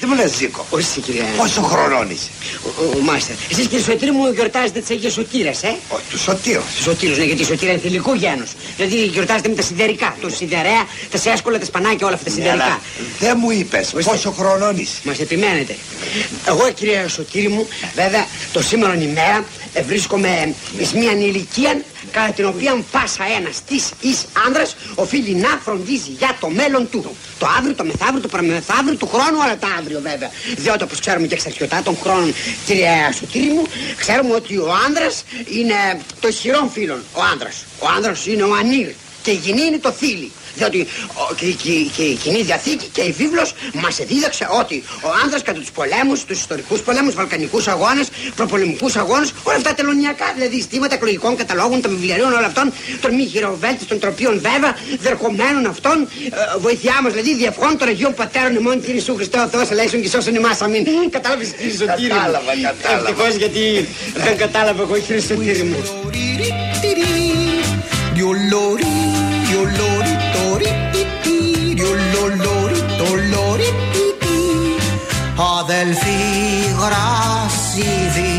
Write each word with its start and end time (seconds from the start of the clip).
Δεν 0.00 0.08
μου 0.12 0.14
λες 0.22 0.34
Ζήκο. 0.36 0.66
Όχι 0.70 1.00
κύριε. 1.00 1.22
Πόσο 1.36 1.62
χρονών 1.62 2.10
είσαι; 2.10 2.28
Ο, 2.64 2.98
ο, 2.98 3.00
Μάστερ. 3.00 3.34
Εσείς 3.50 3.66
κύριε 3.66 3.84
Σωτήρη 3.84 4.10
μου 4.10 4.32
γιορτάζετε 4.34 4.80
τις 4.80 4.90
Αγίες 4.90 5.12
Σωτήρες, 5.12 5.62
ε; 5.62 5.76
Ο, 5.88 5.96
του 6.10 6.18
Σωτήρου. 6.18 6.60
Σωτήρους, 6.82 7.18
ναι, 7.18 7.24
γιατί 7.24 7.42
η 7.42 7.44
Σωτήρα 7.44 7.70
είναι 7.72 7.80
θηλυκού 7.80 8.14
γένους. 8.14 8.50
Δηλαδή 8.76 9.04
γιορτάζετε 9.04 9.48
με 9.48 9.54
τα 9.54 9.62
σιδερικά. 9.62 10.16
Το 10.20 10.28
σιδερέα, 10.30 10.86
τα 11.10 11.18
σέσκολα, 11.18 11.58
τα 11.58 11.64
σπανάκια, 11.64 12.06
όλα 12.06 12.14
αυτά 12.16 12.28
τα 12.30 12.34
σιδερικά. 12.36 12.64
Ναι, 12.66 12.78
δεν 13.18 13.36
μου 13.40 13.50
είπες 13.50 13.94
πόσο 14.04 14.30
χρονών 14.30 14.76
είσαι. 14.78 14.96
Μας 15.02 15.18
επιμένετε. 15.18 15.76
Εγώ 16.46 16.70
κύριε 16.70 17.08
Σωτήρη 17.08 17.48
μου, 17.48 17.66
βέβαια 17.94 18.26
το 18.52 18.62
σήμερα 18.62 18.94
ημέρα 18.94 19.44
ε, 19.72 19.82
βρίσκομαι 19.82 20.54
εις 20.78 20.92
μίαν 20.92 21.20
ηλικία 21.20 21.82
κατά 22.16 22.32
την 22.32 22.44
οποία 22.44 22.84
πάσα 22.90 23.24
ένας 23.38 23.56
της 23.68 23.90
εις 24.00 24.18
άνδρας 24.46 24.76
οφείλει 24.94 25.34
να 25.34 25.48
φροντίζει 25.64 26.10
για 26.18 26.36
το 26.40 26.48
μέλλον 26.48 26.90
του. 26.90 27.16
Το 27.38 27.46
αύριο, 27.58 27.74
το 27.74 27.84
μεθαύριο, 27.84 28.20
το 28.20 28.28
παραμεθαύριο, 28.28 28.96
του 28.96 29.08
χρόνου, 29.12 29.42
αλλά 29.42 29.56
τα 29.56 29.68
αύριο 29.78 30.00
βέβαια. 30.08 30.30
Διότι 30.56 30.82
όπως 30.82 31.00
ξέρουμε 31.00 31.26
και 31.26 31.34
εξαρχιωτά 31.34 31.82
των 31.82 31.96
χρόνων, 32.02 32.34
κύριε 32.66 33.12
Σωτήρη 33.18 33.50
μου, 33.56 33.64
ξέρουμε 33.96 34.34
ότι 34.34 34.56
ο 34.56 34.68
άνδρας 34.86 35.24
είναι 35.58 35.78
το 36.20 36.28
ισχυρό 36.28 36.70
φίλον. 36.72 37.00
Ο 37.12 37.20
άνδρας. 37.32 37.64
Ο 37.78 37.86
άνδρας 37.96 38.26
είναι 38.26 38.42
ο 38.42 38.54
ανήρ. 38.54 38.88
Και 39.22 39.30
η 39.30 39.40
γυνή 39.44 39.62
είναι 39.62 39.78
το 39.78 39.92
θήλι. 39.92 40.30
Διότι 40.56 40.86
και, 41.36 41.46
και, 41.46 41.72
και 41.96 42.02
η 42.02 42.14
κοινή 42.14 42.42
διαθήκη 42.42 42.86
και 42.92 43.02
η 43.02 43.12
βίβλος 43.12 43.54
μας 43.72 43.96
δίδαξε 43.96 44.46
ότι 44.60 44.84
ο 45.02 45.08
άνδρας 45.22 45.42
κατά 45.42 45.58
τους 45.58 45.70
πολέμους, 45.70 46.24
τους 46.24 46.38
ιστορικούς 46.38 46.80
πολέμους, 46.80 47.14
βαλκανικούς 47.14 47.68
αγώνες, 47.68 48.06
προπολεμικούς 48.36 48.96
αγώνες, 48.96 49.32
όλα 49.42 49.56
αυτά 49.56 49.74
τελωνιακά, 49.74 50.32
δηλαδή 50.34 50.60
στήματα 50.60 50.94
εκλογικών 50.94 51.36
καταλόγων, 51.36 51.80
των 51.80 51.90
βιβλιαρίων, 51.90 52.32
όλων 52.32 52.44
αυτών, 52.44 52.72
των 53.00 53.14
μη 53.14 53.24
χειροβέλτες, 53.26 53.86
των 53.86 53.98
τροπίων 53.98 54.40
βέβαια, 54.40 54.76
δερχομένων 54.98 55.66
αυτών, 55.66 56.08
ε, 56.30 56.58
βοηθειά 56.58 56.98
μας 57.02 57.12
δηλαδή, 57.12 57.34
διευχών 57.34 57.78
των 57.78 57.88
Αγίων 57.88 58.14
Πατέρων 58.14 58.54
ημών, 58.54 58.80
κύριε 58.82 59.00
Σου 59.00 59.14
Χριστέ 59.14 59.38
ο 59.38 59.48
Θεός, 59.48 59.70
ελέησον 59.70 60.02
και 60.02 60.08
σώσον 60.08 60.36
εμάς, 60.36 60.60
αμήν. 60.60 60.84
Κατάλαβες 61.10 61.48
κύριε 61.48 61.72
Σωτήρη 61.72 62.12
μου. 62.12 62.18
Κατάλαβα, 62.18 62.52
κατάλαβα. 62.62 63.08
Ευτυχώς 63.08 63.34
γιατί 63.34 63.88
δεν 64.14 64.36
κατάλαβα 64.36 64.82
εγώ 64.82 64.98
κύριε 64.98 65.20
Σωτήρη 65.20 65.62
μου. 65.62 65.78
Αδελφοί 75.36 76.20
γρασίδι 76.80 78.34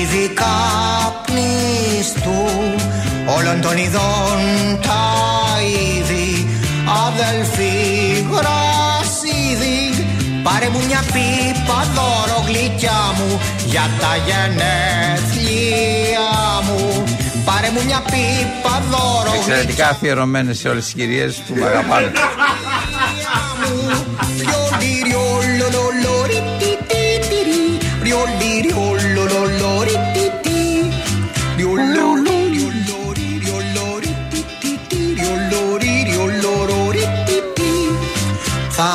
ήδη 0.00 0.24
καπνιστού 0.40 2.42
όλων 3.38 3.60
των 3.60 3.76
ειδών 3.76 4.40
τα 4.82 5.04
είδη. 5.62 6.48
Αδελφοί 7.06 7.74
γρασίδι 8.32 9.80
πάρε 10.42 10.68
μου 10.68 10.80
μια 10.86 11.02
πίπα 11.06 11.86
δώρο 11.94 12.44
γλυκιά 12.46 13.12
μου 13.16 13.40
για 13.66 13.90
τα 14.00 14.16
γενέθλια 14.26 16.28
μου. 16.66 17.04
Πάρε 17.44 17.70
μου 17.70 17.82
μια 17.86 18.00
πίπα 18.00 18.82
δώρο 18.90 19.32
Εξαιρετικά 19.36 19.88
αφιερωμένες 19.88 20.58
σε 20.58 20.68
όλες 20.68 20.84
τις 20.84 20.94
κυρίες 20.94 21.36
που 21.36 21.54
με 21.54 21.66
αγαπάνε. 21.66 22.12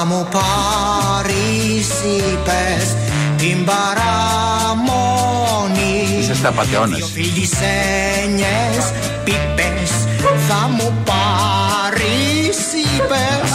Θα 0.03 0.09
μου 0.09 0.27
πάρεις 0.31 1.87
είπες 1.87 2.95
την 3.37 3.65
παραμονή. 3.65 5.17
Είσαι 6.19 6.35
στα 6.35 6.51
πατεώνες. 6.51 6.97
Δυο 6.97 7.05
φιλισένιες 7.05 8.91
πίπες 9.23 9.91
θα 10.47 10.69
μου 10.75 10.93
πάρεις 11.03 12.57
είπες 12.83 13.49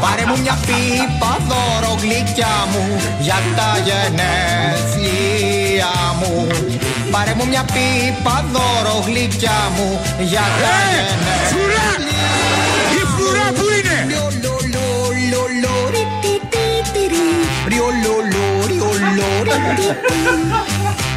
Πάρε 0.00 0.24
μου 0.26 0.36
μια 0.42 0.58
πίπα 0.66 1.32
δώρο 1.48 1.92
γλυκιά 2.02 2.54
μου 2.72 2.84
για 3.20 3.38
τα 3.56 3.70
γενέθλια 3.86 5.94
μου. 6.18 6.32
Πάρε 7.10 7.32
μου 7.36 7.44
μια 7.48 7.64
πίπα 7.74 8.44
δώρο 8.52 8.96
γλυκιά 9.06 9.60
μου 9.76 9.88
για 10.18 10.44
τα 10.62 10.76
γενέθλια 10.94 11.86
Η 12.98 13.00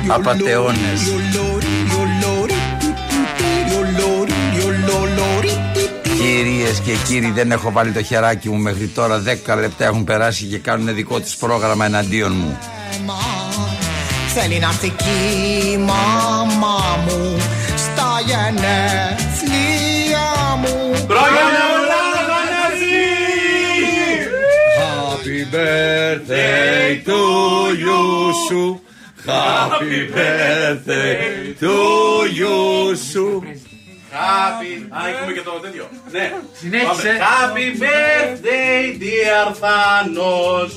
Απατεώνες. 0.08 1.02
Κυρίες 6.20 6.80
και 6.80 6.92
κύριοι, 7.08 7.32
δεν 7.32 7.52
έχω 7.52 7.72
βάλει 7.72 7.92
το 7.92 8.04
χεράκι 8.04 8.50
μου 8.50 8.58
μέχρι 8.58 8.88
τώρα. 8.88 9.24
10 9.46 9.58
λεπτά 9.60 9.86
έχουν 9.86 10.04
περάσει 10.04 10.46
και 10.46 10.58
κάνουν 10.58 10.96
δικό 10.96 11.20
τους 11.20 11.36
πρόγραμμα 11.36 11.86
εναντίον 11.86 12.32
μου. 12.32 12.58
Θέλει 14.34 14.60
να 14.60 14.68
έρθει 14.68 14.90
κι 14.90 15.04
η 15.74 15.78
μαμά 15.78 17.00
μου 17.06 17.38
στα 17.78 18.22
γενέθλια 18.26 18.96
μου 20.60 20.86
Happy 21.08 21.65
birthday 25.56 27.04
to 27.10 27.20
you 27.84 28.02
σου 28.48 28.82
Happy 29.26 30.00
birthday 30.16 31.56
to 31.64 31.76
you 32.40 32.96
σου 33.12 33.44
Happy. 34.16 34.74
Α, 34.90 35.08
έχουμε 35.10 35.32
και 35.34 35.42
το 35.42 35.52
τέτοιο. 35.52 35.90
Ναι. 36.12 36.34
Συνέχισε. 36.60 37.18
Happy 37.20 37.68
birthday, 37.84 38.82
dear 39.04 39.48
Thanos. 39.64 40.72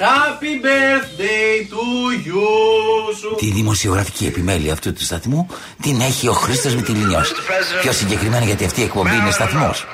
Happy 0.00 0.54
birthday 0.66 1.52
to 1.72 1.84
you. 2.28 3.14
σου. 3.20 3.34
Τη 3.38 3.50
δημοσιογραφική 3.50 4.26
επιμέλεια 4.26 4.72
αυτού 4.72 4.92
του 4.92 5.04
σταθμού 5.04 5.46
την 5.82 6.00
έχει 6.00 6.28
ο 6.28 6.32
Χρήστος 6.32 6.74
Μητυλινιός. 6.74 7.32
Πιο 7.80 7.92
συγκεκριμένα 7.92 8.44
γιατί 8.44 8.64
αυτή 8.64 8.80
η 8.80 8.84
εκπομπή 8.84 9.16
είναι 9.16 9.30
σταθμός. 9.30 9.86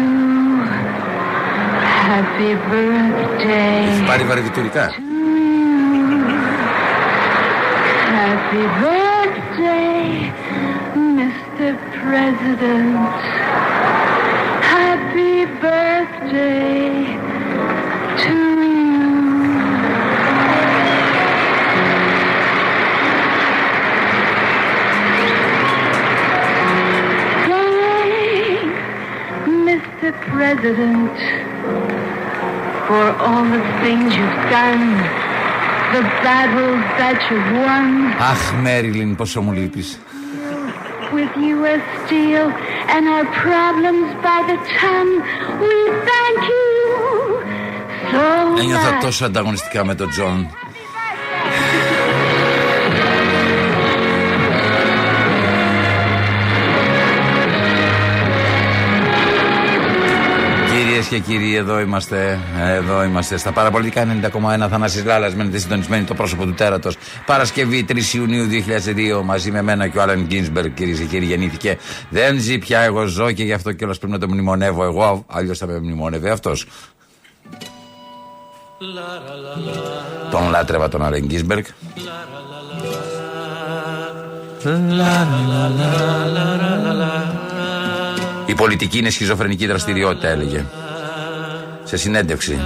Happy 2.08 2.52
birthday. 2.72 4.08
Πάρει 4.08 4.24
βαρβιτουρικά. 4.24 4.86
Happy 8.18 8.64
birthday, 8.84 10.32
Mr. 11.18 11.72
President. 12.00 13.16
Happy 14.76 15.36
birthday 15.64 17.27
Mr. 30.08 30.12
President, 30.32 31.16
for 32.88 33.06
all 33.26 33.44
the 33.56 33.64
things 33.84 34.10
you've 34.20 34.44
done, 34.60 34.84
the 35.96 36.04
battles 36.28 36.82
that 37.02 37.18
you've 37.30 37.52
won. 37.66 37.88
Αχ, 38.32 38.54
Μέριλιν, 38.64 39.16
πόσο 39.16 39.42
μου 39.42 39.52
λείπεις. 39.52 40.00
With 41.18 41.34
U.S. 41.56 41.84
Steel 42.06 42.46
and 42.94 43.04
our 43.16 43.26
problems 43.46 44.08
by 44.28 44.40
the 44.50 44.58
ton, 44.80 45.08
we 45.64 45.76
thank 46.10 46.40
you 46.54 46.68
so 48.12 48.22
Ένιωθα 48.60 48.98
much. 48.98 49.02
τόσο 49.02 49.26
ανταγωνιστικά 49.26 49.86
με 49.86 49.96
τον 49.96 50.10
Τζον. 50.10 50.48
Και 61.09 61.19
κύριοι, 61.19 61.55
εδώ 61.55 61.81
είμαστε. 61.81 62.39
Εδώ 62.59 63.05
είμαστε 63.05 63.37
στα 63.37 63.53
παραπολιτικά 63.53 64.07
90,1. 64.23 64.69
Θανάσης 64.71 65.05
Λάλλας 65.05 65.35
μένετε 65.35 65.59
συντονισμένοι 65.59 66.05
το 66.05 66.15
πρόσωπο 66.15 66.45
του 66.45 66.55
τέρατος. 66.55 66.97
Παρασκευή 67.27 67.85
3 67.89 68.15
Ιουνίου 68.15 68.47
2002 69.21 69.23
μαζί 69.25 69.51
με 69.51 69.63
μένα 69.63 69.89
και 69.89 69.99
ο 69.99 70.03
Άλεν 70.03 70.25
Γκίνσμπεργκ, 70.27 70.75
κυρίε 70.75 70.95
και 70.95 71.05
κύριοι, 71.05 71.25
γεννήθηκε. 71.25 71.79
Δεν 72.11 72.39
ζει 72.39 72.59
πια, 72.59 72.81
εγώ 72.81 73.05
ζω 73.05 73.33
και 73.33 73.45
γι' 73.45 73.53
αυτό 73.53 73.73
κιόλας 73.73 73.99
πρέπει 73.99 74.13
να 74.13 74.19
το 74.19 74.29
μνημονεύω 74.29 74.85
εγώ. 74.85 75.25
Αλλιώς 75.27 75.59
θα 75.59 75.67
με 75.67 75.79
μνημονεύει 75.79 76.29
αυτός. 76.29 76.67
Τον 80.31 80.51
λάτρευα 80.51 80.89
τον 80.89 81.05
Άλεν 81.05 81.25
Γκίνσμπεργκ. 81.27 81.65
Η 88.47 88.55
πολιτική 88.55 88.99
είναι 88.99 89.11
σχιζοφρενική 89.11 89.67
δραστηριότητα, 89.67 90.29
έλεγε. 90.29 90.65
Σε 91.89 91.97
συνέντευξη. 91.97 92.59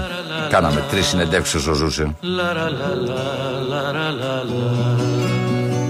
Κάναμε 0.51 0.85
τρεις 0.91 1.07
συνεντεύξεις 1.07 1.55
όσο 1.55 1.75
ζούσε. 1.75 2.17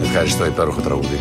Ευχαριστώ, 0.03 0.45
υπέροχο 0.47 0.81
τραγούδι. 0.81 1.19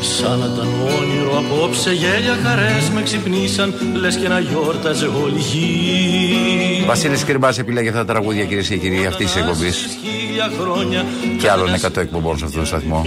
Σαν 0.00 0.38
να 0.38 0.46
ήταν 0.46 0.68
όνειρο 0.98 1.38
απόψε 1.38 1.92
γέλια 1.92 2.36
χαρές 2.44 2.88
με 2.94 3.02
ξυπνήσαν 3.02 3.74
Λες 3.94 4.16
και 4.16 4.28
να 4.28 4.38
γιόρταζε 4.38 5.06
όλη 5.06 5.38
γη 5.38 6.84
Βασίλης 6.86 7.24
Κρυμπάς 7.24 7.58
επιλέγει 7.58 7.88
αυτά 7.88 8.04
τα 8.04 8.12
τραγούδια 8.12 8.44
κυρίες 8.44 8.68
και 8.68 8.76
κύριοι 8.76 9.06
αυτής 9.06 9.32
της 9.32 9.36
εκπομπής 9.36 9.86
Χίλια 10.02 10.50
χρόνια 10.60 11.04
και 11.40 11.50
άλλων 11.50 11.68
100 11.82 11.96
εκπομπών 11.96 12.38
σε 12.38 12.44
αυτόν 12.44 12.58
τον 12.58 12.66
σταθμό 12.66 13.06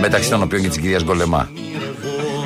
μεταξύ 0.00 0.30
των 0.30 0.42
οποίων 0.42 0.62
και 0.62 0.68
της 0.68 0.78
κυρίας 0.78 1.04
Γκολεμά 1.04 1.48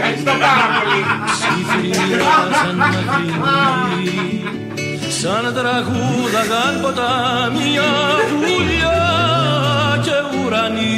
Ευχαριστώ 0.00 0.30
πάρα 0.30 0.66
πολύ. 0.78 1.00
Ψιθυριάζαν 1.26 2.76
μακρινοί 2.76 3.28
Σαν 5.20 5.54
τραγούδαγαν 5.54 6.80
ποτάμια 6.82 7.90
βουλιά 8.30 8.98
και 10.02 10.46
ουρανοί 10.46 10.96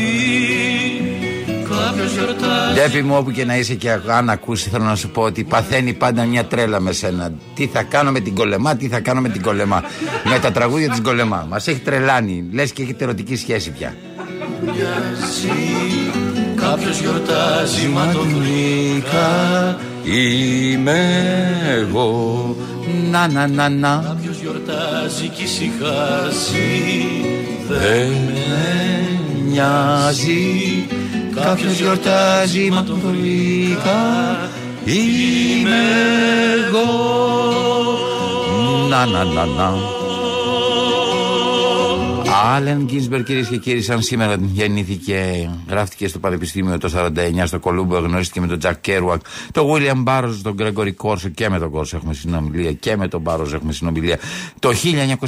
Κάποιος 1.68 2.12
γιορτάζει 2.12 2.74
Ντέπι 2.74 3.02
μου 3.02 3.16
όπου 3.16 3.30
και 3.30 3.44
να 3.44 3.56
είσαι 3.56 3.74
και 3.74 3.90
αν 4.06 4.30
ακούσεις 4.30 4.70
θέλω 4.70 4.84
να 4.84 4.94
σου 4.96 5.10
πω 5.10 5.22
ότι 5.22 5.44
παθαίνει 5.44 5.92
πάντα 5.92 6.24
μια 6.24 6.44
τρέλα 6.44 6.80
με 6.80 6.92
σένα. 6.92 7.32
Τι 7.54 7.66
θα 7.66 7.82
κάνω 7.82 8.10
με 8.10 8.20
την 8.20 8.34
κολεμά, 8.34 8.76
τι 8.76 8.88
θα 8.88 9.00
κάνω 9.00 9.20
με 9.20 9.28
την 9.28 9.42
κολεμά. 9.42 9.82
Με 10.24 10.38
τα 10.38 10.52
τραγούδια 10.52 10.88
της 10.88 11.00
κολεμά. 11.00 11.46
Μας 11.48 11.66
έχει 11.66 11.80
τρελάνει, 11.80 12.48
λες 12.52 12.72
και 12.72 12.82
έχετε 12.82 13.04
ερωτική 13.04 13.36
σχέση 13.36 13.70
πια 13.70 13.94
Κάποιος 16.70 17.00
γιορτάζει 17.00 17.86
μα 17.86 18.12
το 18.12 18.20
βρήκα. 18.20 19.28
Είμαι 20.04 21.00
εγώ. 21.78 22.56
Να 23.10 23.28
να 23.28 23.46
να 23.46 23.68
να. 23.68 24.04
Κάποιος 24.06 24.40
γιορτάζει 24.40 25.28
κι 25.28 25.42
ησυχάζει 25.42 26.82
Δεν 27.68 28.08
με 28.08 29.08
νοιάζει. 29.48 30.86
Κάποιος 31.34 31.80
γιορτάζει 31.80 32.70
μα 32.70 32.82
τον 32.82 33.00
βρήκα. 33.04 34.00
Είμαι 34.84 35.80
εγώ. 36.66 36.88
Να 38.90 39.06
να 39.06 39.24
να 39.24 39.44
να 39.44 39.99
Άλεν 42.32 42.84
Γκίνσμπεργκ, 42.84 43.22
κυρίες 43.22 43.48
και 43.48 43.56
κύριοι, 43.56 43.82
σαν 43.82 44.02
σήμερα 44.02 44.36
γεννήθηκε, 44.40 45.50
γράφτηκε 45.68 46.08
στο 46.08 46.18
Πανεπιστήμιο 46.18 46.78
το 46.78 46.90
49 46.96 47.42
στο 47.44 47.58
Κολούμπια, 47.58 47.98
γνωρίστηκε 47.98 48.40
με 48.40 48.46
τον 48.46 48.58
Τζακ 48.58 48.80
Κέρουακ, 48.80 49.20
τον 49.52 49.72
Βίλιαμ 49.72 50.02
Μπάρος, 50.02 50.42
τον 50.42 50.54
Γκρέγκορι 50.54 50.92
Κόρσο 50.92 51.28
και 51.28 51.48
με 51.48 51.58
τον 51.58 51.70
Κόρσο 51.70 51.96
έχουμε 51.96 52.14
συνομιλία 52.14 52.72
και 52.72 52.96
με 52.96 53.08
τον 53.08 53.20
Μπάρος 53.20 53.52
έχουμε 53.52 53.72
συνομιλία. 53.72 54.18
Το 54.58 54.70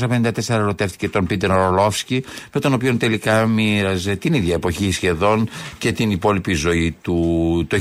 1954 0.01 0.31
ερωτεύτηκε 0.49 1.09
τον 1.09 1.27
Πίτερ 1.27 1.51
Ορλόφσκι, 1.51 2.25
με 2.53 2.61
τον 2.61 2.73
οποίο 2.73 2.97
τελικά 2.97 3.47
μοίραζε 3.47 4.17
την 4.17 4.35
ίδια 4.35 4.55
εποχή 4.55 4.93
σχεδόν 4.93 5.49
και 5.79 5.93
την 5.93 6.11
υπόλοιπη 6.11 6.53
ζωή 6.53 6.97
του. 7.03 7.67
Το 7.69 7.79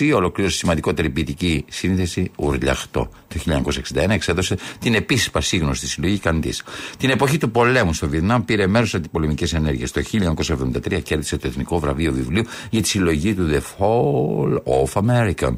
1956 0.00 0.12
ολοκλήρωσε 0.14 0.56
σημαντικότερη 0.56 1.10
ποιητική 1.10 1.64
σύνθεση 1.68 2.30
Ουρλιαχτό. 2.36 3.08
Το 3.28 3.62
1961 3.94 4.08
εξέδωσε 4.08 4.56
την 4.78 4.94
επίσης 4.94 5.30
πασίγνωστη 5.30 5.86
συλλογή 5.86 6.18
Καντής. 6.18 6.62
Την 6.98 7.10
εποχή 7.10 7.38
του 7.38 7.50
πολέμου 7.50 7.92
στο 7.92 8.08
Βιετνάμ 8.12 8.44
πήρε 8.44 8.66
μέρος 8.66 8.88
σε 8.90 8.96
αντιπολεμικέ 8.96 9.56
ενέργειες. 9.56 9.90
Το 9.90 10.00
1973 10.00 11.02
κέρδισε 11.02 11.36
το 11.36 11.46
Εθνικό 11.46 11.78
Βραβείο 11.78 12.12
Βιβλίου 12.12 12.44
για 12.70 12.82
τη 12.82 12.88
συλλογή 12.88 13.34
του 13.34 13.48
The 13.50 13.60
Fall 13.78 14.56
of 14.64 15.02
American. 15.02 15.54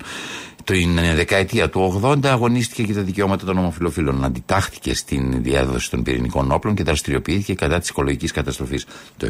Την 0.64 0.94
δεκαετία 1.14 1.70
του 1.70 2.00
80 2.04 2.26
αγωνίστηκε 2.26 2.82
για 2.82 2.94
τα 2.94 3.00
δικαιώματα 3.00 3.44
των 3.44 3.58
ομοφυλοφίλων. 3.58 4.24
Αντιτάχθηκε 4.24 4.94
στην 4.94 5.42
διάδοση 5.42 5.90
των 5.90 6.02
πυρηνικών 6.02 6.52
όπλων 6.52 6.74
και 6.74 6.82
δραστηριοποιήθηκε 6.82 7.54
κατά 7.54 7.78
της 7.78 7.88
οικολογικής 7.88 8.32
καταστροφής. 8.32 8.86
Το 9.16 9.28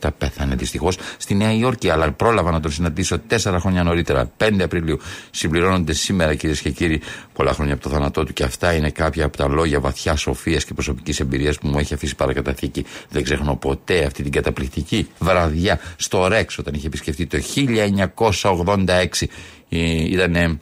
1997 0.00 0.08
πέθανε 0.18 0.54
δυστυχώς 0.54 0.98
στη 1.16 1.34
Νέα 1.34 1.52
Υόρκη, 1.52 1.90
αλλά 1.90 2.12
πρόλαβα 2.12 2.50
να 2.50 2.60
τον 2.60 2.70
συναντήσω 2.70 3.18
τέσσερα 3.18 3.60
χρόνια 3.60 3.82
νωρίτερα, 3.82 4.30
5 4.36 4.62
Απριλίου. 4.62 4.98
Συμπληρώνονται 5.30 5.92
σήμερα, 5.92 6.34
κυρίες 6.34 6.60
και 6.60 6.70
κύριοι, 6.70 7.00
πολλά 7.32 7.52
χρόνια 7.52 7.74
από 7.74 7.82
το 7.82 7.88
θάνατό 7.88 8.24
του 8.24 8.32
και 8.32 8.44
αυτά 8.44 8.72
είναι 8.72 8.90
κάποια 8.90 9.24
από 9.24 9.36
τα 9.36 9.48
λόγια 9.48 9.80
βαθιά 9.80 10.16
σοφίας 10.16 10.64
και 10.64 10.74
προσωπικής 10.74 11.20
εμπειρίας 11.20 11.58
που 11.58 11.68
μου 11.68 11.78
έχει 11.78 11.94
αφήσει 11.94 12.14
παρακαταθήκη. 12.14 12.84
Δεν 13.10 13.22
ξεχνώ 13.22 13.56
ποτέ 13.56 14.04
αυτή 14.04 14.22
την 14.22 14.32
καταπληκτική 14.32 15.08
βραδιά 15.18 15.80
στο 15.96 16.26
Ρεξ 16.26 16.58
όταν 16.58 16.74
είχε 16.74 16.86
επισκεφτεί 16.86 17.26
το 17.26 17.38
1986 18.42 19.26
ήταν 19.78 20.60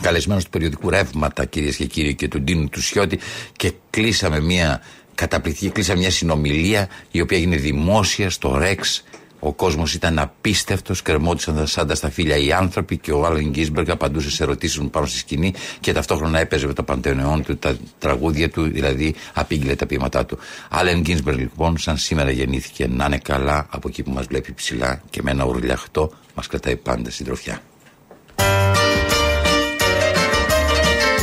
καλεσμένος 0.00 0.44
του 0.44 0.50
περιοδικού 0.50 0.90
Ρεύματα, 0.90 1.44
κυρίες 1.44 1.76
και 1.76 1.86
κύριοι, 1.86 2.14
και 2.14 2.28
του 2.28 2.40
Ντίνου 2.40 2.68
του 2.68 2.82
Σιώτη 2.82 3.18
και 3.56 3.72
κλείσαμε 3.90 4.40
μια 4.40 4.82
καταπληκτική, 5.14 5.70
κλείσαμε 5.70 5.98
μια 5.98 6.10
συνομιλία 6.10 6.88
η 7.10 7.20
οποία 7.20 7.36
έγινε 7.36 7.56
δημόσια 7.56 8.30
στο 8.30 8.56
Ρεξ. 8.58 9.04
Ο 9.40 9.52
κόσμος 9.52 9.94
ήταν 9.94 10.18
απίστευτος, 10.18 11.02
κρεμόντουσαν 11.02 11.66
σαν 11.66 11.86
τα 11.86 11.94
σταφύλια 11.94 12.36
οι 12.36 12.52
άνθρωποι 12.52 12.96
και 12.96 13.12
ο 13.12 13.26
Άλεν 13.26 13.50
Γκίσμπεργκ 13.50 13.90
απαντούσε 13.90 14.30
σε 14.30 14.42
ερωτήσεις 14.42 14.78
μου 14.78 14.90
πάνω 14.90 15.06
στη 15.06 15.18
σκηνή 15.18 15.54
και 15.80 15.92
ταυτόχρονα 15.92 16.38
έπαιζε 16.38 16.66
με 16.66 16.72
το 16.72 16.82
παντεονεόν 16.82 17.42
του 17.42 17.56
τα 17.56 17.76
τραγούδια 17.98 18.50
του, 18.50 18.62
δηλαδή 18.62 19.14
απήγγειλε 19.32 19.74
τα 19.74 19.86
ποίηματά 19.86 20.26
του. 20.26 20.38
Άλεν 20.68 21.00
Γκίσμπεργκ 21.00 21.38
λοιπόν, 21.38 21.78
σαν 21.78 21.96
σήμερα 21.96 22.30
γεννήθηκε, 22.30 22.86
να 22.86 23.04
είναι 23.04 23.18
καλά 23.18 23.66
από 23.70 23.88
εκεί 23.88 24.02
που 24.02 24.10
μας 24.10 24.26
βλέπει 24.26 24.52
ψηλά 24.52 25.02
και 25.10 25.22
με 25.22 25.30
ένα 25.30 25.44
ουρλιαχτό 25.44 26.12
μας 26.34 26.46
κρατάει 26.46 26.76
πάντα 26.76 27.10
συντροφιά. 27.10 27.62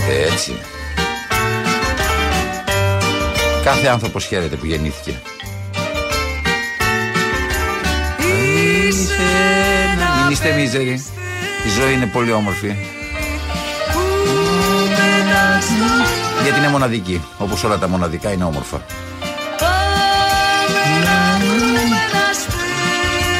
Έτσι. 0.10 0.58
Κάθε 3.64 3.88
άνθρωπος 3.88 4.26
χαίρεται 4.26 4.56
που 4.56 4.66
γεννήθηκε. 4.66 5.22
Μην 10.22 10.32
είστε 10.32 10.52
μίζεροι. 10.52 11.06
Η 11.66 11.70
ζωή 11.80 11.94
είναι 11.94 12.06
πολύ 12.06 12.32
όμορφη. 12.32 12.76
Γιατί 16.44 16.58
είναι 16.60 16.70
μοναδική. 16.70 17.22
Όπως 17.38 17.64
όλα 17.64 17.78
τα 17.78 17.88
μοναδικά 17.88 18.32
είναι 18.32 18.44
όμορφα. 18.44 18.86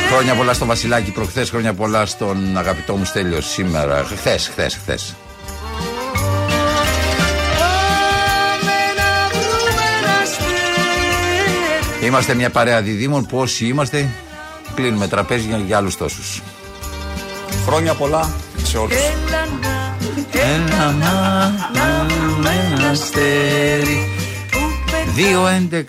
Χρόνια 0.10 0.36
πολλά 0.36 0.54
στο 0.54 0.66
Βασιλάκι 0.66 1.12
προχθές, 1.12 1.50
χρόνια 1.50 1.74
πολλά 1.74 2.06
στον 2.06 2.58
αγαπητό 2.58 2.96
μου 2.96 3.06
Στέλιο 3.06 3.42
σήμερα. 3.42 4.04
Χθες, 4.04 4.48
χθες, 4.48 4.76
χθες. 4.76 5.16
Είμαστε 12.06 12.34
μια 12.34 12.50
παρέα 12.50 12.82
διδήμων 12.82 13.26
που 13.26 13.38
όσοι 13.38 13.66
είμαστε 13.66 14.10
κλείνουμε 14.76 15.08
τραπέζια 15.08 15.58
για 15.58 15.78
άλλους 15.78 15.98
τόσους. 15.98 16.42
Χρόνια 17.66 17.94
πολλά 17.94 18.34
σε 18.64 18.78
όλους. 18.78 18.96
Έλα 20.32 20.92
να 20.92 21.54
ένα 22.78 22.90
αστέρι 22.90 24.10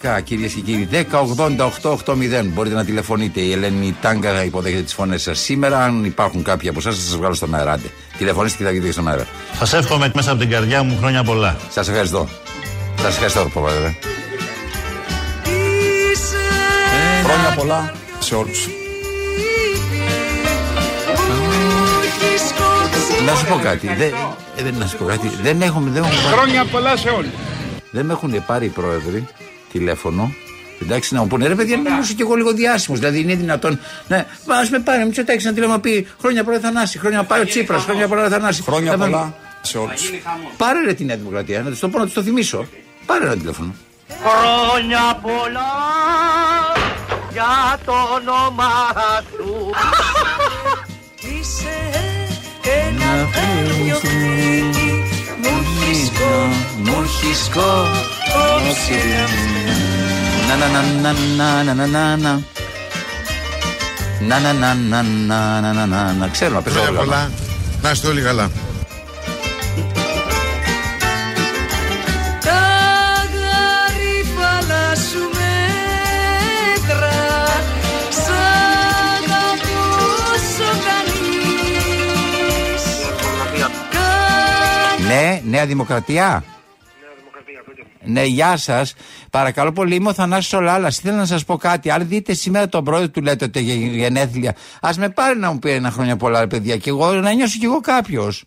2-11 0.06 0.20
κυρίες 0.25 0.52
και 0.52 0.61
κύριοι 0.61 0.88
10-80-8-8-0 1.82 2.44
Μπορείτε 2.44 2.75
να 2.75 2.85
τηλεφωνείτε. 2.85 3.40
Η 3.40 3.52
Ελένη 3.52 3.96
Τάγκα 4.00 4.44
υποδέχεται 4.44 4.82
τις 4.82 4.94
φωνές 4.94 5.23
σας 5.23 5.38
σήμερα. 5.38 5.85
Αν 5.85 6.04
υπάρχουν 6.04 6.42
κάποιοι 6.42 6.68
από 6.68 6.78
εσάς 6.78 6.94
θα 6.94 7.00
σας 7.00 7.16
βγάλω 7.16 7.35
στον 7.35 7.54
αέρα 7.54 7.73
Άντε, 7.73 7.90
Τηλεφωνήστε 8.18 8.58
και 8.58 8.64
θα 8.64 8.70
βγείτε 8.70 8.92
στον 8.92 9.08
αέρα 9.08 9.26
Σας 9.58 9.73
εύχομαι 9.73 10.11
μέσα 10.14 10.30
από 10.30 10.40
την 10.40 10.50
καρδιά 10.50 10.82
μου 10.82 10.96
χρόνια 11.00 11.25
πολλά. 11.25 11.56
Σας 11.70 11.88
ευχαριστώ. 11.88 12.28
Σας 12.96 13.12
ευχαριστώ 13.12 13.50
πρόεδρε 13.52 14.15
Χρόνια 17.26 17.54
πολλά 17.56 17.92
σε 18.18 18.35
όλους 18.35 18.68
Να 23.26 23.35
σου 23.35 23.47
πω 23.47 23.61
κάτι. 23.62 23.87
Δεν, 23.87 24.12
ε, 24.56 24.62
δεν, 24.62 24.75
να 24.75 24.87
σου 24.87 24.97
πω 24.97 25.04
κάτι. 25.04 25.30
Δεν 25.42 25.62
έχουμε. 25.62 25.90
Δεν 25.90 26.02
έχουμε 26.02 26.21
Χρόνια 26.33 26.64
πολλά 26.64 26.97
σε 26.97 27.09
όλους. 27.09 27.30
Δεν 27.90 28.06
με 28.06 28.12
έχουν 28.12 28.45
πάρει 28.47 28.64
οι 28.64 28.68
πρόεδροι 28.68 29.26
τηλέφωνο. 29.73 30.33
Εντάξει, 30.83 31.14
να 31.14 31.21
μου 31.21 31.26
πούνε 31.26 31.47
ρε 31.47 31.54
παιδιά, 31.54 31.76
να 31.76 31.90
είμαι 31.90 32.06
και 32.16 32.23
εγώ 32.23 32.35
λίγο 32.35 32.52
διάσημος. 32.52 32.99
Δηλαδή 32.99 33.21
είναι 33.21 33.35
δυνατόν. 33.35 33.80
Ναι, 34.09 34.26
ας 34.47 34.71
με 34.71 34.78
πάρει, 34.78 35.02
μην 35.02 35.12
τσοτάξει 35.12 35.47
να 35.47 35.52
τηλέφωνο 35.52 35.78
πει 35.78 36.06
χρόνια 36.21 36.45
πολλά 36.45 36.59
Θανάση, 36.59 36.99
χρόνια 36.99 37.25
πολλά 37.25 37.45
Τσίπρας, 37.45 37.85
χρόνια 37.85 38.09
πολλά 38.09 38.28
Θανάση. 38.28 38.62
Χρόνια 38.62 38.97
πολλά 38.97 39.35
Σε 39.61 39.78
όλους. 39.78 40.11
Πάρε 40.56 40.80
ρε 40.85 40.92
τη 40.92 41.04
Νέα 41.04 41.16
Δημοκρατία, 41.16 41.62
να 41.62 41.71
του 41.71 41.78
το 41.78 41.88
πω, 41.88 41.99
να 41.99 42.06
του 42.06 42.12
το 42.12 42.23
θυμίσω. 42.23 42.66
Πάρε 43.06 43.25
ένα 43.25 43.37
τηλέφωνο. 43.37 43.75
Χρόνια 44.09 45.18
πολλά 45.23 45.66
για 47.37 47.78
το 47.87 47.93
όνομα 48.16 48.73
σου. 49.33 49.50
Είσαι 51.33 51.76
ένα 52.83 53.11
τέλειο 53.35 53.97
σπίτι 53.97 54.88
μου 55.43 55.55
χρησκό, 55.78 56.35
μου 56.85 57.09
χρησκό. 57.21 57.73
Να 60.49 60.57
να 60.57 60.66
να 60.66 60.81
να 61.02 61.12
να 61.12 61.75
να 61.75 61.87
να 61.87 62.16
να 62.16 62.38
να 64.21 64.43
να 64.43 64.75
να 64.75 64.75
να 64.75 65.02
να 65.02 65.61
να 65.61 65.73
να 65.73 65.87
να 65.87 66.12
να 66.12 66.28
ξέρω 66.28 66.55
να 66.55 66.61
παίζω 66.62 66.78
Χρόνια 66.78 66.90
όλα. 66.90 66.99
πολλά. 67.00 67.31
Να 67.83 67.90
είστε 67.90 68.09
όλοι 68.09 68.23
καλά. 68.23 68.43
Τα 68.45 68.75
Ναι, 85.07 85.41
Νέα 85.45 85.67
Δημοκρατία. 85.67 86.45
Ναι, 88.05 88.25
γεια 88.25 88.57
σας. 88.57 88.95
Παρακαλώ 89.31 89.73
πολύ, 89.73 89.95
είμαι 89.95 90.09
ο 90.09 90.13
Θανάσης 90.13 90.53
Ολάλας. 90.53 90.99
Ήθελα 90.99 91.17
να 91.17 91.25
σας 91.25 91.45
πω 91.45 91.57
κάτι. 91.57 91.91
Αν 91.91 92.09
δείτε 92.09 92.35
σήμερα 92.35 92.69
τον 92.69 92.85
πρόεδρο 92.85 93.09
του 93.09 93.23
λέτε 93.23 93.45
ότι 93.45 93.61
για 93.61 93.75
γενέθλια, 93.75 94.55
ας 94.81 94.99
με 94.99 95.09
πάρει 95.09 95.39
να 95.39 95.53
μου 95.53 95.59
πει 95.59 95.71
ένα 95.71 95.91
χρόνια 95.91 96.17
πολλά, 96.17 96.41
ρε 96.41 96.47
παιδιά, 96.47 96.77
και 96.77 96.91
εγώ 96.91 97.13
να 97.13 97.33
νιώσω 97.33 97.59
κι 97.59 97.65
εγώ 97.65 97.81
κάποιος. 97.81 98.45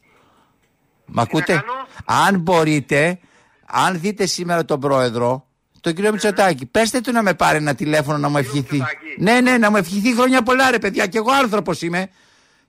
Μ' 1.06 1.20
ακούτε; 1.20 1.64
Αν 2.06 2.40
μπορείτε, 2.40 3.20
αν 3.66 4.00
δείτε 4.00 4.26
σήμερα 4.26 4.66
τον 4.66 4.80
πρόεδρο, 4.80 5.46
τον 5.82 5.94
κύριο 5.94 6.12
Μητσοτάκη, 6.12 6.66
πέστε 6.66 7.02
του 7.02 7.12
να 7.12 7.24
με 7.24 7.34
πάρει 7.34 7.58
ένα 7.58 7.76
τηλέφωνο 7.76 8.18
να 8.18 8.30
μου 8.30 8.38
ευχηθεί. 8.38 8.84
Ναι, 9.18 9.42
ναι, 9.42 9.58
να 9.58 9.70
μου 9.70 9.78
ευχηθεί 9.78 10.14
χρόνια 10.16 10.42
πολλά, 10.42 10.72
ρε 10.72 10.80
παιδιά, 10.80 11.06
και 11.06 11.18
εγώ 11.18 11.32
άνθρωπος 11.32 11.82
είμαι. 11.82 12.10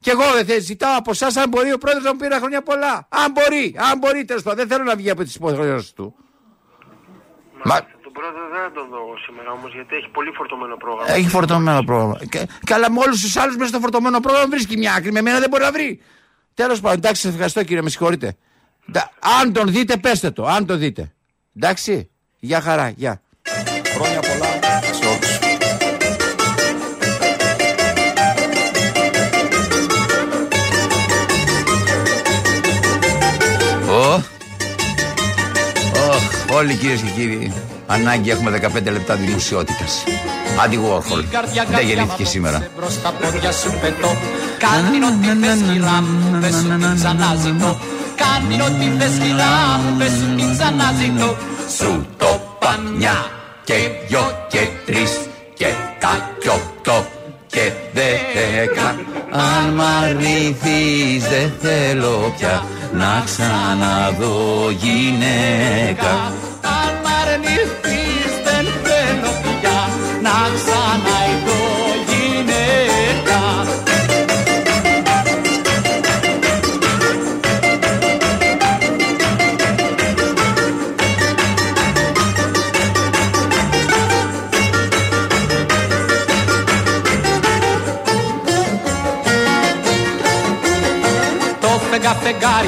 Και 0.01 0.11
εγώ 0.11 0.23
δεν 0.35 0.45
θε- 0.47 0.61
ζητάω 0.61 0.97
από 0.99 1.11
εσάς 1.11 1.37
αν 1.37 1.49
μπορεί 1.49 1.73
ο 1.73 1.79
πρόεδρος 1.79 2.05
να 2.05 2.13
μου 2.13 2.19
πει 2.19 2.27
ένα 2.27 2.37
χρόνια 2.39 2.63
πολλά. 2.63 3.09
Αν 3.09 3.31
μπορεί, 3.33 3.75
αν 3.91 3.99
μπορεί 3.99 4.25
τέλος 4.25 4.43
πάντων. 4.43 4.59
Δεν 4.59 4.69
θέλω 4.69 4.85
να 4.91 4.97
βγει 4.97 5.11
από 5.11 5.23
τις 5.23 5.35
υποχρεώσεις 5.35 5.93
του. 5.93 6.15
Μα 7.65 7.77
Τον 8.03 8.13
πρόεδρο 8.13 8.41
δεν 8.53 8.61
θα 8.63 8.73
τον 8.73 8.89
δω 8.91 8.99
σήμερα 9.27 9.51
όμως 9.53 9.73
γιατί 9.75 9.95
έχει 9.97 10.09
πολύ 10.09 10.31
φορτωμένο 10.31 10.77
πρόγραμμα. 10.77 11.13
έχει 11.13 11.29
φορτωμένο 11.29 11.83
πρόγραμμα. 11.83 12.19
Και- 12.31 12.47
Καλά, 12.67 12.91
με 12.91 12.99
όλους 13.01 13.21
τους 13.21 13.37
άλλους 13.37 13.57
μέσα 13.57 13.69
στο 13.69 13.81
φορτωμένο 13.81 14.21
πρόγραμμα 14.21 14.47
βρίσκει 14.49 14.77
μια 14.77 14.93
άκρη. 14.95 15.13
Με 15.13 15.23
μένα 15.23 15.39
δεν 15.39 15.49
μπορεί 15.49 15.63
να 15.63 15.73
βρει. 15.73 16.01
Τέλος 16.55 16.81
πάντων, 16.81 16.97
εντάξει, 16.99 17.23
σας 17.23 17.31
ευχαριστώ 17.33 17.65
κύριε, 17.65 17.83
με 17.83 17.91
συγχωρείτε. 17.91 18.37
Ντα- 18.93 19.11
Αν 19.41 19.53
τον 19.53 19.67
δείτε, 19.69 19.97
πέστε 19.97 20.31
το. 20.31 20.47
Αν 20.47 20.67
το 20.67 20.77
δείτε. 20.77 21.13
Εντάξει. 21.57 22.11
Γεια 22.39 22.61
χαρά, 22.61 22.89
γεια. 22.89 23.23
Χρόνια 23.95 24.21
όλοι 36.53 36.75
κυρίες 36.75 37.01
και 37.01 37.11
κύριοι, 37.17 37.53
ανάγκη 37.87 38.31
έχουμε 38.31 38.51
15 38.51 38.93
λεπτά 38.93 39.15
δημοσιότητας. 39.15 40.05
Άντι 40.65 40.79
Warhol. 40.85 41.25
Δεν 41.71 41.87
γεννήθηκε 41.87 42.25
σήμερα. 42.25 42.69
Μπρος 42.77 42.93
στα 42.93 43.11
πόδια 43.11 43.53
σου 43.53 43.75
πετώ 43.81 44.17
Κάνει 44.59 45.05
ό,τι 45.05 45.47
θες 45.47 45.59
κυρά 45.73 46.03
μου 46.03 46.39
Πες 46.41 46.55
σου 46.55 46.69
την 46.79 46.95
ξαναζητώ 46.95 47.79
Κάνει 48.23 48.63
ό,τι 48.63 48.87
θες 48.99 49.19
κυρά 49.23 49.53
μου 49.83 49.97
Πες 49.99 50.11
σου 50.11 50.35
την 50.37 50.57
ξαναζητώ 50.57 51.37
Σου 51.77 52.07
το 52.17 52.57
πανιά 52.59 53.17
και 53.65 53.75
δυο 54.09 54.47
και 54.49 54.69
τρεις 54.87 55.13
και 55.55 55.67
κακιότο 55.99 57.20
και 57.51 57.73
δέκα 57.93 58.89
Αν 59.31 59.75
μ' 59.75 59.81
αρνηθείς 59.81 61.29
δεν 61.29 61.53
θέλω 61.61 62.35
πια 62.37 62.65
να 62.93 63.23
ξαναδώ 63.25 64.71
γυναίκα. 64.71 66.13
Αν 66.63 66.93
μ' 67.03 67.09
αρνηθείς 67.23 68.10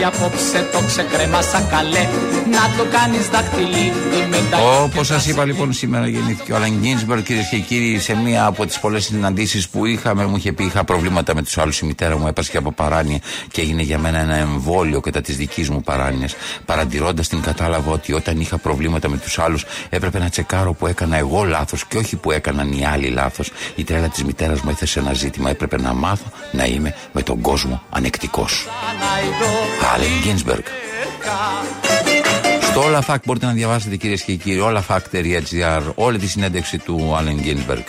φεγγάρι 0.02 0.04
απόψε 0.04 0.68
το 0.72 0.86
ξεκρέμασα 0.86 1.60
καλέ 1.60 2.06
Να 2.50 2.76
το 2.76 2.90
κάνεις 2.90 3.28
δαχτυλίδι 3.28 4.26
με 4.30 4.36
τα 4.50 4.58
Όπως 4.82 5.06
σας 5.06 5.26
είπα 5.26 5.44
λοιπόν, 5.44 5.72
σήμερα 5.72 6.06
γεννήθηκε 6.06 6.52
ο 6.52 6.56
Αλαν 6.56 6.78
Γκίνσμπεργκ, 6.80 7.22
κυρίες 7.22 7.48
και 7.48 7.58
κύριοι, 7.58 7.98
σε 7.98 8.16
μία 8.16 8.44
από 8.46 8.66
τις 8.66 8.78
πολλές 8.78 9.04
συναντήσεις 9.04 9.68
που 9.68 9.86
είχαμε. 9.86 10.26
Μου 10.26 10.36
είχε 10.36 10.52
πει: 10.52 10.64
Είχα 10.64 10.84
προβλήματα 10.84 11.34
με 11.34 11.42
τους 11.42 11.58
άλλους. 11.58 11.78
Η 11.78 11.86
μητέρα 11.86 12.18
μου 12.18 12.26
έπασε 12.26 12.56
από 12.56 12.72
παράνοια 12.72 13.18
και 13.50 13.60
έγινε 13.60 13.82
για 13.82 13.98
μένα 13.98 14.18
ένα 14.18 14.36
εμβόλιο 14.36 15.00
κατά 15.00 15.20
της 15.20 15.36
δικής 15.36 15.68
μου 15.68 15.80
παράνοιας. 15.80 16.34
Παρατηρώντας 16.64 17.28
την, 17.28 17.40
κατάλαβα 17.40 17.92
ότι 17.92 18.12
όταν 18.12 18.40
είχα 18.40 18.58
προβλήματα 18.58 19.08
με 19.08 19.16
τους 19.16 19.38
άλλους, 19.38 19.64
έπρεπε 19.88 20.18
να 20.18 20.28
τσεκάρω 20.28 20.72
που 20.72 20.86
έκανα 20.86 21.16
εγώ 21.16 21.44
λάθος 21.44 21.84
και 21.86 21.96
όχι 21.96 22.16
που 22.16 22.30
έκαναν 22.30 22.72
οι 22.72 22.86
άλλοι 22.86 23.08
λάθος. 23.08 23.50
Η 23.76 23.84
τρέλα 23.84 24.08
της 24.08 24.24
μητέρας 24.24 24.60
μου 24.60 24.70
έθεσε 24.70 24.98
ένα 24.98 25.12
ζήτημα. 25.12 25.50
Έπρεπε 25.50 25.80
να 25.80 25.94
μάθω 25.94 26.26
να 26.52 26.64
είμαι 26.64 26.94
με 27.12 27.22
τον 27.22 27.40
κόσμο 27.40 27.82
ανεκτικός. 27.90 28.66
Αλεν 29.92 30.20
Γκίνσμπεργκ. 30.22 30.62
Στο 32.62 32.84
Όλα 32.84 33.04
Fact 33.06 33.20
μπορείτε 33.24 33.46
να 33.46 33.52
διαβάσετε 33.52 33.96
κυρίες 33.96 34.22
και 34.22 34.34
κύριοι, 34.34 34.60
olafact.gr, 34.64 35.82
όλη 35.94 36.18
τη 36.18 36.26
συνέντευξη 36.26 36.78
του 36.78 37.14
Άλεν 37.16 37.40
Γκίνσμπεργκ. 37.40 37.82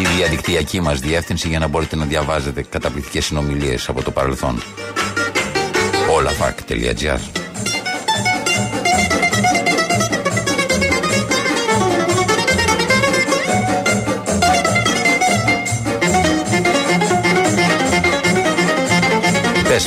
Η 0.00 0.06
διαδικτυακή 0.16 0.80
μας 0.80 1.00
διεύθυνση 1.00 1.48
για 1.48 1.58
να 1.58 1.66
μπορείτε 1.66 1.96
να 1.96 2.04
διαβάζετε 2.04 2.62
καταπληκτικές 2.62 3.24
συνομιλίες 3.24 3.88
από 3.88 4.02
το 4.02 4.10
παρελθόν. 4.10 4.62
olafact.gr 6.16 7.18
Πες, 7.22 7.41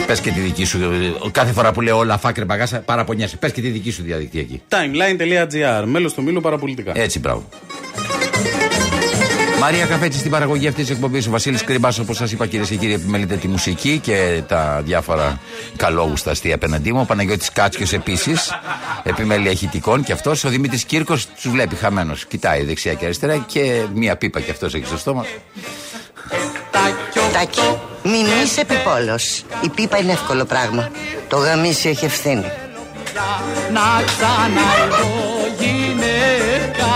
πες 0.08 0.20
και 0.20 0.32
τη 0.32 0.40
δική 0.40 0.66
σου. 0.66 0.80
Κάθε 1.32 1.52
φορά 1.52 1.72
που 1.72 1.82
λέω 1.82 1.98
όλα 1.98 2.18
φάκρε 2.18 2.46
μπαγάσα, 2.46 2.80
παραπονιέσαι. 2.80 3.38
Πες 3.38 3.52
και 3.52 3.62
τη 3.62 3.70
δική 3.70 3.92
σου 3.92 4.04
διαδικτυακή. 4.04 4.62
Timeline.gr, 4.70 5.84
μέλος 5.86 6.14
του 6.14 6.24
Μήλου 6.24 6.42
Παραπολιτικά. 6.42 6.92
Έτσι, 6.96 7.20
μπράβο. 7.20 7.50
Μαρία 9.60 9.86
Καφέτσι 9.86 10.20
στην 10.20 10.32
παραγωγή 10.32 10.68
αυτής 10.68 10.86
της 10.86 10.96
εκπομπής. 10.96 11.28
Ο 11.28 11.32
Βασίλης 11.32 11.64
Κρυμπάς, 11.64 12.00
όπως 12.00 12.18
σας 12.18 12.32
είπα 12.32 12.48
κυρίες 12.48 12.70
και 12.70 12.76
κύριοι, 12.76 12.94
επιμελείται 12.94 13.36
τη 13.36 13.48
μουσική 13.48 14.00
και 14.00 14.42
τα 14.48 14.82
διάφορα 14.86 15.40
καλόγουστα 15.76 16.32
αστεία 16.32 16.56
απέναντί 16.56 16.94
μου. 16.94 17.00
Ο 17.02 17.06
Παναγιώτης 17.06 17.52
Κάτσιο 17.52 17.86
επίσης, 17.92 18.52
επιμέλεια 19.04 19.52
ηχητικών 19.52 20.04
και 20.04 20.12
αυτός. 20.12 20.44
Ο 20.44 20.50
Δημήτρης 20.50 20.84
Κύρκος 20.84 21.28
τους 21.28 21.50
βλέπει 21.52 21.76
χαμένος. 21.76 22.26
Κοιτάει 22.26 22.64
δεξιά 22.64 22.94
και 22.94 23.06
αριστερά 23.06 23.38
και 23.38 23.86
μία 23.94 24.16
πίπα 24.16 24.40
και 24.40 24.52
αυτός 24.52 24.74
έχει 24.74 24.86
στο 24.86 24.98
στόμα. 24.98 25.26
Τάκη, 27.36 27.80
μην 28.04 28.26
είσαι 28.44 28.62
επιπόλος. 28.62 29.44
Η 29.62 29.70
πίπα 29.70 29.98
είναι 29.98 30.12
εύκολο 30.12 30.46
πράγμα. 30.46 30.90
Το 31.28 31.38
γαμίσιο 31.38 31.90
έχει 31.90 32.06
ευθύνη. 32.06 32.52
Να 33.74 34.04
ξαναειδώ 34.06 35.08
γυναίκα 35.60 36.94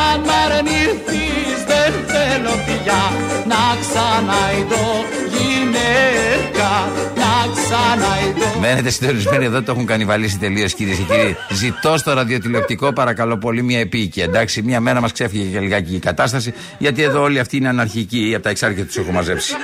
Αν 0.00 0.20
μ' 0.20 0.30
αρνηθείς 0.44 1.58
δεν 1.66 1.92
θέλω 2.06 2.50
πια 2.64 3.12
Να 3.46 3.76
ξαναειδώ 3.80 5.04
γυναίκα 5.28 5.29
Να 5.29 5.29
ξαναειδώ 5.29 5.29
Μένετε 8.60 8.90
συντονισμένοι 8.90 9.44
εδώ, 9.44 9.62
το 9.62 9.72
έχουν 9.72 9.86
κανιβαλίσει 9.86 10.38
τελείως 10.38 10.74
κυρίες 10.74 10.96
και 10.96 11.02
κύριοι. 11.02 11.36
Ζητώ 11.50 11.96
στο 11.96 12.12
ραδιοτηλεοπτικό, 12.12 12.92
παρακαλώ 12.92 13.38
πολύ, 13.38 13.62
μια 13.62 13.78
επίοικια. 13.78 14.24
Εντάξει, 14.24 14.62
μια 14.62 14.80
μέρα 14.80 15.00
μας 15.00 15.12
ξέφυγε 15.12 15.44
και 15.44 15.60
λιγάκι 15.60 15.94
η 15.94 15.98
κατάσταση, 15.98 16.54
γιατί 16.78 17.02
εδώ 17.02 17.22
όλοι 17.22 17.38
αυτοί 17.38 17.56
είναι 17.56 17.68
αναρχικοί 17.68 18.32
από 18.34 18.42
τα 18.42 18.50
εξάρια 18.50 18.86
τους 18.86 18.96
έχω 18.96 19.12
μαζέψει. 19.12 19.54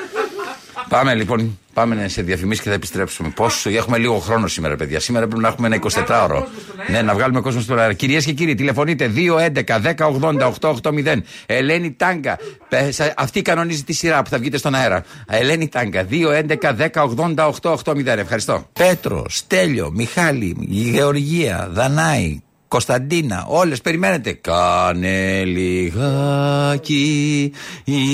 Πάμε 0.89 1.15
λοιπόν, 1.15 1.59
πάμε 1.77 2.09
σε 2.09 2.23
διαφημίσει 2.23 2.63
και 2.63 2.69
θα 2.69 2.75
επιστρέψουμε. 2.75 3.29
Πόσο, 3.29 3.71
έχουμε 3.71 3.99
λίγο 3.99 4.19
χρόνο 4.19 4.47
σήμερα, 4.47 4.77
παιδιά. 4.77 5.01
Σήμερα 5.01 5.27
πρέπει 5.27 5.43
να 5.43 5.49
έχουμε 5.49 5.67
ένα 5.67 5.79
24ωρο. 6.07 6.43
Ναι, 6.91 7.03
να 7.03 7.15
βγάλουμε 7.15 7.41
κόσμο 7.41 7.61
στον 7.61 7.79
αέρα. 7.79 7.93
Κυρίες 7.93 8.25
και 8.25 8.33
κύριοι, 8.33 8.55
τηλεφωνείτε 8.55 9.13
211-1080-880. 9.17 11.23
Ελένη 11.47 11.93
Τάγκα. 11.93 12.39
Πε- 12.69 13.13
Αυτή 13.17 13.43
κανονίζει 13.43 13.85
τη 13.85 13.93
σειρά 13.93 14.23
που 14.23 14.31
θα 14.31 14.39
βγείτε 14.39 14.57
στον 14.59 14.75
αέρα. 14.75 15.03
Ελένη 15.29 15.69
Τάγκα. 15.69 16.05
211-1080-880. 16.11 18.07
Ευχαριστώ. 18.07 18.67
Πέτρος, 18.73 19.37
Στέλιο, 19.37 19.91
Μιχάλη, 19.95 20.57
Γεωργία, 20.69 21.69
Δανάη, 21.73 22.41
Κωνσταντίνα, 22.69 23.45
όλες 23.49 23.81
περιμένετε. 23.81 24.33
Κάνε 24.33 25.45
λιγάκι 25.45 27.53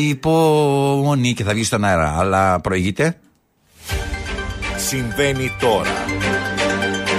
υπομονή 0.08 1.32
και 1.34 1.44
θα 1.44 1.52
βγει 1.52 1.64
στον 1.64 1.84
αέρα. 1.84 2.14
Αλλά 2.18 2.60
προηγείται. 2.60 3.16
Συμβαίνει 4.86 5.56
τώρα. 5.60 6.04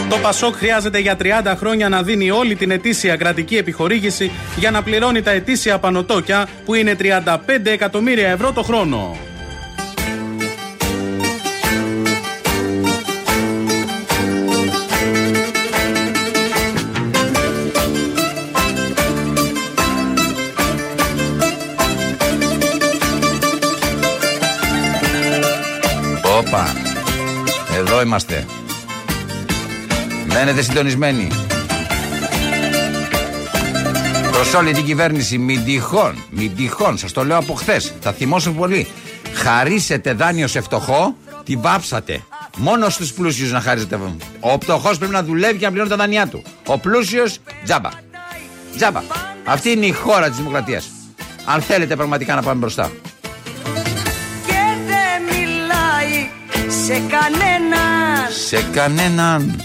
Το 0.10 0.18
Πασόκ 0.18 0.56
χρειάζεται 0.56 1.00
για 1.00 1.18
30 1.22 1.54
χρόνια 1.58 1.90
να 1.90 2.04
δίνει 2.04 2.32
όλη 2.32 2.56
την 2.56 2.72
ετήσια 2.72 3.16
κρατική 3.16 3.56
επιχορήγηση 3.56 4.32
για 4.56 4.72
να 4.72 4.84
πληρώνει 4.84 5.22
τα 5.22 5.32
ετήσια 5.32 5.80
πανωτόκια 5.80 6.48
που 6.66 6.74
είναι 6.74 6.96
35 7.00 7.38
εκατομμύρια 7.64 8.30
ευρώ 8.30 8.52
το 8.52 8.64
χρόνο. 8.64 9.18
Είμαστε. 28.04 28.46
Μένετε 30.26 30.62
συντονισμένοι. 30.62 31.28
Προς 34.32 34.54
όλη 34.54 34.74
την 34.74 34.86
κυβέρνηση, 34.86 35.38
μην 35.38 35.64
τυχόν, 35.64 36.16
μην 36.30 36.56
τυχόν, 36.56 36.98
σας 36.98 37.12
το 37.12 37.24
λέω 37.24 37.38
από 37.38 37.54
χθες. 37.54 37.94
θα 38.00 38.12
θυμώσουν 38.12 38.56
πολύ. 38.56 38.88
Χαρίσετε 39.34 40.14
δάνειο 40.14 40.48
σε 40.48 40.62
φτωχό, 40.62 41.16
την 41.44 41.62
βάψατε. 41.62 42.24
Μόνος 42.58 42.94
στους 42.94 43.14
πλούσιους 43.14 43.52
να 43.52 43.60
χαρίζετε. 43.62 44.00
Ο 44.40 44.58
φτωχός 44.62 44.98
πρέπει 44.98 45.14
να 45.14 45.24
δουλεύει 45.24 45.58
και 45.58 45.66
να 45.66 45.70
πληρώνει 45.70 45.90
τα 45.90 45.96
δάνειά 45.96 46.28
του. 46.28 46.44
Ο 46.68 46.78
πλούσιος, 46.78 47.38
τζάμπα. 47.64 47.90
Τζάμπα. 48.76 49.02
Αυτή 49.46 49.70
είναι 49.70 49.86
η 49.86 49.92
χώρα 49.92 50.28
της 50.28 50.38
δημοκρατίας. 50.38 50.92
Αν 51.46 51.62
θέλετε 51.62 51.96
πραγματικά 51.96 52.36
να 52.36 52.42
πάμε 52.42 52.60
μπροστά. 52.60 52.92
Σε 56.86 56.94
κανέναν 56.94 58.32
Σε 58.48 58.64
κανέναν 58.74 59.62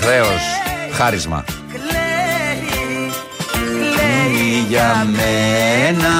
χρέος, 0.00 0.42
χάρισμα. 0.92 1.44
Κλαίει, 1.72 3.10
κλαίει 3.92 4.64
για 4.68 5.06
μένα. 5.10 6.12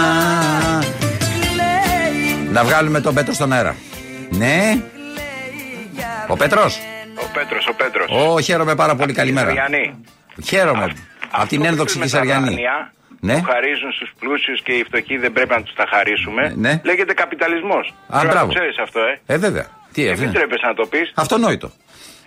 Κλαίει 1.18 2.48
Να 2.52 2.64
βγάλουμε 2.64 3.00
τον 3.00 3.14
Πέτρο 3.14 3.32
στον 3.32 3.52
αέρα. 3.52 3.76
Ναι. 4.30 4.82
Ο 6.28 6.36
Πέτρος. 6.36 6.78
Ο 7.14 7.26
Πέτρος, 7.32 7.66
ο 7.66 7.74
Πέτρος. 7.74 8.10
Ω, 8.10 8.40
χαίρομαι 8.40 8.74
πάρα 8.74 8.94
πολύ. 8.94 9.12
Καλημέρα. 9.12 9.52
Χαίρομαι. 10.44 10.92
Από 11.30 11.48
την 11.48 11.64
ένδοξη 11.64 11.98
Κυσαριανή. 11.98 12.56
Ναι. 13.26 13.35
Που 13.38 13.45
χαρίζουν 13.52 13.90
στους 13.99 14.11
πλούσιους 14.21 14.59
και 14.66 14.73
οι 14.78 14.83
φτωχοί 14.88 15.16
δεν 15.25 15.33
πρέπει 15.37 15.52
να 15.59 15.62
τους 15.62 15.75
τα 15.81 15.87
χαρίσουμε. 15.93 16.43
Ναι. 16.64 16.73
Λέγεται 16.85 17.12
καπιταλισμός. 17.23 17.85
Α, 18.16 18.21
μπράβο. 18.31 18.47
Το 18.47 18.54
ξέρεις 18.59 18.76
αυτό, 18.87 19.00
ε. 19.00 19.12
Ε, 19.35 19.37
βέβαια. 19.47 19.66
Τι 19.93 20.02
Δεν 20.02 20.12
έφυγε. 20.12 20.31
τρέπεσαι 20.37 20.66
να 20.66 20.75
το 20.75 20.85
πεις. 20.93 21.07
Αυτονόητο. 21.14 21.69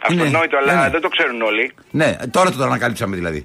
Αυτονόητο, 0.07 0.55
Είναι- 0.57 0.71
αλλά 0.71 0.73
ναι. 0.83 0.89
δεν 0.89 1.01
το 1.01 1.09
ξέρουν 1.15 1.41
όλοι. 1.41 1.65
Ναι, 1.99 2.09
τώρα 2.31 2.51
το 2.51 2.63
ανακαλύψαμε 2.63 3.15
δηλαδή. 3.15 3.41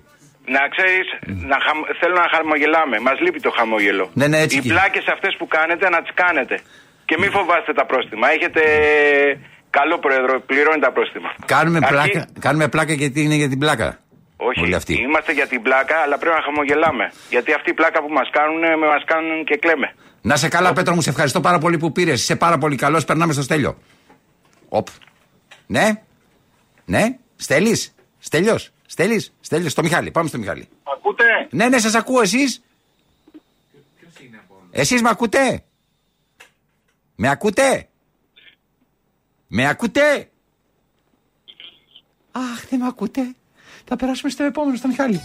Να 0.56 0.62
ξέρεις, 0.74 1.06
να 1.50 1.56
χαμ- 1.66 1.86
θέλω 2.00 2.14
να 2.24 2.28
χαμογελάμε. 2.34 2.96
Μας 3.06 3.16
λείπει 3.24 3.40
το 3.40 3.50
χαμόγελο. 3.56 4.10
Ναι, 4.14 4.26
ναι, 4.32 4.38
έτσι 4.44 4.56
Οι 4.56 4.60
και- 4.60 4.68
πλάκες 4.68 5.04
αυτές 5.14 5.32
που 5.38 5.46
κάνετε 5.56 5.88
να 5.88 6.02
τις 6.02 6.12
κάνετε. 6.22 6.54
Και 7.08 7.16
μην 7.20 7.30
φοβάστε 7.30 7.72
τα 7.72 7.84
πρόστιμα. 7.86 8.26
Έχετε 8.36 8.62
καλό 9.70 9.98
πρόεδρο, 9.98 10.40
πληρώνει 10.40 10.80
τα 10.80 10.92
πρόστιμα. 10.92 11.30
Κάνουμε 11.46 11.78
Αρκεί- 11.82 11.92
πλάκα, 12.12 12.26
κάνουμε 12.40 12.68
πλάκα 12.68 12.92
γιατί 12.92 13.22
είναι 13.22 13.34
για 13.34 13.48
την 13.48 13.58
πλάκα. 13.58 13.98
Όχι, 14.48 14.60
Όλοι 14.60 14.74
αυτοί. 14.74 14.94
είμαστε 14.94 15.32
για 15.32 15.46
την 15.46 15.62
πλάκα, 15.62 15.96
αλλά 16.04 16.18
πρέπει 16.18 16.36
να 16.36 16.42
χαμογελάμε. 16.42 17.12
Γιατί 17.30 17.52
αυτή 17.52 17.70
η 17.70 17.74
πλάκα 17.74 18.02
που 18.02 18.12
μας 18.12 18.28
κάνουν, 18.32 18.78
μας 18.78 19.02
κάνουν 19.06 19.44
και 19.44 19.56
κλαίμε. 19.56 19.94
Να 20.22 20.36
σε 20.36 20.48
καλά, 20.48 20.72
Πέτρο 20.72 20.94
μου, 20.94 21.00
σε 21.00 21.10
ευχαριστώ 21.10 21.40
πάρα 21.40 21.58
πολύ 21.58 21.76
που 21.78 21.92
πήρες. 21.92 22.20
Είσαι 22.22 22.36
πάρα 22.36 22.58
πολύ 22.58 22.76
καλός. 22.76 23.04
Περνάμε 23.04 23.32
στο 23.32 23.42
στέλιο. 23.42 23.78
Οπ. 24.68 24.86
Ναι. 25.66 26.02
Ναι. 26.84 27.18
Στέλει. 27.36 27.80
Στέλιος. 28.18 28.70
Στέλει. 28.86 29.26
Στέλιος. 29.40 29.72
Στο 29.72 29.82
Μιχάλη. 29.82 30.10
Πάμε 30.10 30.28
στο 30.28 30.38
Μιχάλη. 30.38 30.68
Ακούτε; 30.96 31.24
Ναι, 31.50 31.68
ναι, 31.68 31.78
σας 31.78 31.94
ακούω 31.94 32.20
εσείς; 32.20 32.62
Εσείς 34.70 35.02
με 35.02 35.08
ακούτε; 35.08 35.64
Με 37.14 37.28
ακούτε; 37.28 37.88
Με 39.46 39.68
ακούτε; 39.68 40.28
Αχ, 42.32 42.66
δεν 42.70 42.78
με 42.78 42.86
ακούτε. 42.86 43.34
Θα 43.94 43.98
περάσουμε 43.98 44.30
στο 44.30 44.44
επόμενο, 44.44 44.76
στο 44.76 44.88
Μιχάλη. 44.88 45.20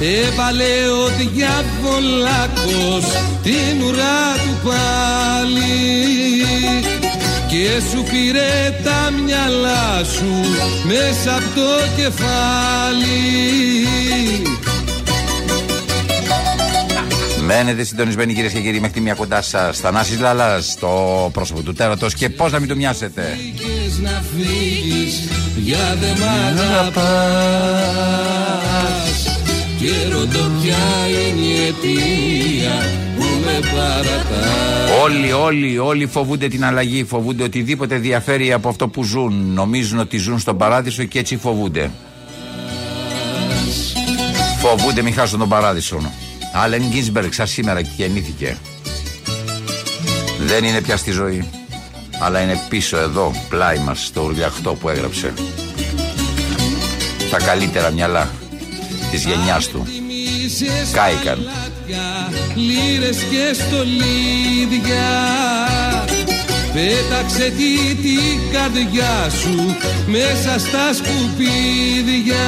Έβαλε 0.00 0.88
ο 0.88 1.06
διαβολάκος 1.32 3.04
την 3.42 3.82
ουρά 3.82 4.34
του 4.34 4.68
πάλι 4.68 5.66
και 7.56 7.80
σου 7.90 8.02
πήρε 8.02 8.78
τα 8.84 9.10
μυαλά 9.24 10.04
σου 10.04 10.32
μέσα 10.84 11.36
από 11.36 11.44
το 11.54 11.68
κεφάλι 11.96 13.16
Μένετε 17.40 17.84
συντονισμένοι 17.84 18.34
κυρίες 18.34 18.52
και 18.52 18.60
κύριοι 18.60 18.80
μέχρι 18.80 18.94
τη 18.94 19.00
μία 19.00 19.14
κοντά 19.14 19.42
σας. 19.42 19.78
Θανάσης 19.78 20.20
Λαλάς, 20.20 20.66
στο 20.66 21.30
πρόσωπο 21.32 21.62
του 21.62 21.72
τέρατος 21.72 22.14
και 22.14 22.28
πώς 22.28 22.52
να 22.52 22.58
μην 22.58 22.68
το 22.68 22.76
μοιάσετε. 22.76 23.38
Πήγες 23.38 23.98
να 23.98 24.22
φύγεις 24.34 25.28
για 25.56 25.96
δε 26.00 26.06
μ' 26.06 26.28
αγαπάς 26.58 27.16
και 29.78 29.90
ρωτώ 30.12 30.50
ποια 30.62 30.76
είναι 31.08 31.46
η 31.46 31.66
αιτία 31.66 32.74
που 33.00 33.05
με 33.46 33.60
παρατάς 33.60 34.66
Όλοι, 35.02 35.32
όλοι, 35.32 35.78
όλοι 35.78 36.06
φοβούνται 36.06 36.48
την 36.48 36.64
αλλαγή, 36.64 37.04
φοβούνται 37.04 37.42
οτιδήποτε 37.42 37.96
διαφέρει 37.96 38.52
από 38.52 38.68
αυτό 38.68 38.88
που 38.88 39.04
ζουν. 39.04 39.52
Νομίζουν 39.54 39.98
ότι 39.98 40.16
ζουν 40.16 40.38
στον 40.38 40.56
παράδεισο 40.56 41.04
και 41.04 41.18
έτσι 41.18 41.36
φοβούνται. 41.36 41.90
Φοβούνται 44.58 45.02
μην 45.02 45.14
χάσουν 45.14 45.38
τον 45.38 45.48
παράδεισο. 45.48 46.12
Άλεν 46.54 46.82
Γκίνσμπεργκ, 46.88 47.32
σαν 47.32 47.46
σήμερα 47.46 47.82
και 47.82 47.90
γεννήθηκε. 47.96 48.56
Δεν 50.38 50.64
είναι 50.64 50.80
πια 50.80 50.96
στη 50.96 51.10
ζωή, 51.10 51.48
αλλά 52.20 52.40
είναι 52.40 52.60
πίσω 52.68 52.96
εδώ, 52.96 53.32
πλάι 53.48 53.78
μας, 53.78 54.04
στο 54.04 54.22
ουρλιαχτό 54.22 54.74
που 54.74 54.88
έγραψε. 54.88 55.32
Τα 57.30 57.36
καλύτερα 57.38 57.90
μυαλά 57.90 58.30
της 59.10 59.24
γενιάς 59.24 59.68
του. 59.68 59.86
Κάηκαν. 60.92 61.48
Λύρες 62.54 63.16
και 63.16 63.54
στολίδια. 63.54 65.08
Πέταξε 66.72 67.50
τη 67.50 67.94
την 67.94 68.52
καρδιά 68.52 69.30
σου 69.30 69.76
μέσα 70.06 70.58
στα 70.58 70.92
σκουπίδια 70.94 72.46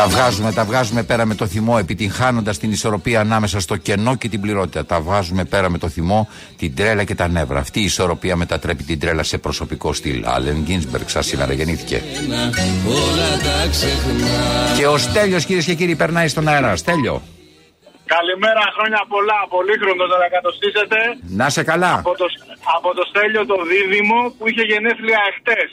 Τα 0.00 0.06
βγάζουμε, 0.08 0.52
τα 0.52 0.64
βγάζουμε 0.64 1.02
πέρα 1.02 1.26
με 1.26 1.34
το 1.34 1.46
θυμό, 1.46 1.76
επιτυγχάνοντας 1.80 2.58
την 2.58 2.70
ισορροπία 2.70 3.20
ανάμεσα 3.20 3.60
στο 3.60 3.76
κενό 3.76 4.16
και 4.16 4.28
την 4.28 4.40
πληρότητα. 4.40 4.86
Τα 4.86 5.00
βγάζουμε 5.00 5.44
πέρα 5.44 5.70
με 5.70 5.78
το 5.78 5.88
θυμό, 5.88 6.28
την 6.56 6.74
τρέλα 6.74 7.04
και 7.04 7.14
τα 7.14 7.28
νεύρα. 7.28 7.58
Αυτή 7.58 7.80
η 7.80 7.84
ισορροπία 7.84 8.36
μετατρέπει 8.36 8.82
την 8.82 9.00
τρέλα 9.00 9.22
σε 9.22 9.38
προσωπικό 9.38 9.92
στυλ. 9.92 10.24
Άλεν 10.26 10.62
Γκίνσμπεργκ, 10.62 11.06
σαν 11.08 11.22
σήμερα 11.22 11.52
γεννήθηκε. 11.52 12.02
Όλα 12.86 13.30
τα 13.44 13.68
ξεχνά 13.70 14.76
Και 14.76 14.86
ο 14.86 14.98
Στέλιος, 14.98 15.44
κυρίες 15.44 15.64
και 15.64 15.74
κύριοι, 15.74 15.96
περνάει 15.96 16.28
στον 16.28 16.48
αέρα. 16.48 16.76
Στέλιο, 16.76 17.22
Καλημέρα, 18.16 18.62
χρόνια 18.76 19.04
πολλά. 19.08 19.38
Πολύχρονο 19.48 20.06
να 20.06 20.16
τα 20.22 20.28
κατοστήσετε. 20.36 20.96
να 21.36 21.48
σε 21.48 21.62
καλά. 21.62 21.92
Από 21.98 22.16
το, 22.16 22.26
από 22.76 22.94
το 22.94 23.02
στέλιο 23.10 23.46
το 23.46 23.56
δίδυμο 23.70 24.34
που 24.38 24.48
είχε 24.48 24.62
γενέθλια 24.62 25.18
εχθές. 25.30 25.70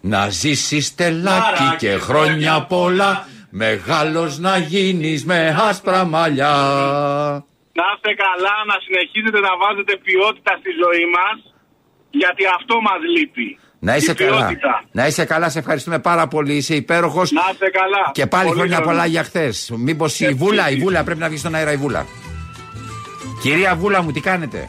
Να 0.00 0.28
ζήσεις 0.28 0.86
στελάκι 0.86 1.76
και 1.78 1.90
χρόνια 1.90 2.62
πολλά 2.62 3.26
Μεγάλος 3.58 4.38
να 4.38 4.58
γίνεις 4.58 5.24
με 5.24 5.56
άσπρα 5.68 6.04
μαλλιά. 6.04 6.54
Να 7.78 7.84
είστε 7.94 8.12
καλά, 8.24 8.54
να 8.66 8.74
συνεχίζετε 8.84 9.40
να 9.40 9.56
βάζετε 9.62 9.96
ποιότητα 10.02 10.52
στη 10.60 10.70
ζωή 10.82 11.06
μας, 11.16 11.54
γιατί 12.10 12.42
αυτό 12.58 12.74
μας 12.80 13.00
λείπει. 13.16 13.58
Να 13.78 13.96
είσαι 13.96 14.10
Η 14.10 14.14
καλά. 14.14 14.36
ποιότητα. 14.46 14.84
Να 14.92 15.06
είσαι 15.06 15.24
καλά, 15.24 15.48
σε 15.48 15.58
ευχαριστούμε 15.58 15.98
πάρα 15.98 16.26
πολύ. 16.28 16.54
Είσαι 16.54 16.74
υπέροχος. 16.74 17.30
Να 17.32 17.42
είστε 17.52 17.68
καλά. 17.70 18.10
Και 18.12 18.26
πάλι 18.26 18.44
Πολύ 18.46 18.58
χρόνια 18.58 18.76
καλά. 18.78 18.88
πολλά 18.90 19.06
για 19.06 19.22
χθες. 19.24 19.70
Μήπως 19.76 20.20
η 20.20 20.28
Βούλα, 20.32 20.70
η 20.70 20.76
Βούλα 20.76 21.04
πρέπει 21.04 21.20
να 21.20 21.28
βγει 21.28 21.36
στον 21.36 21.54
αέρα, 21.54 21.72
η 21.72 21.76
Βούλα. 21.76 22.06
Κυρία 23.42 23.74
Βούλα 23.74 24.02
μου, 24.02 24.12
τι 24.12 24.20
κάνετε; 24.20 24.68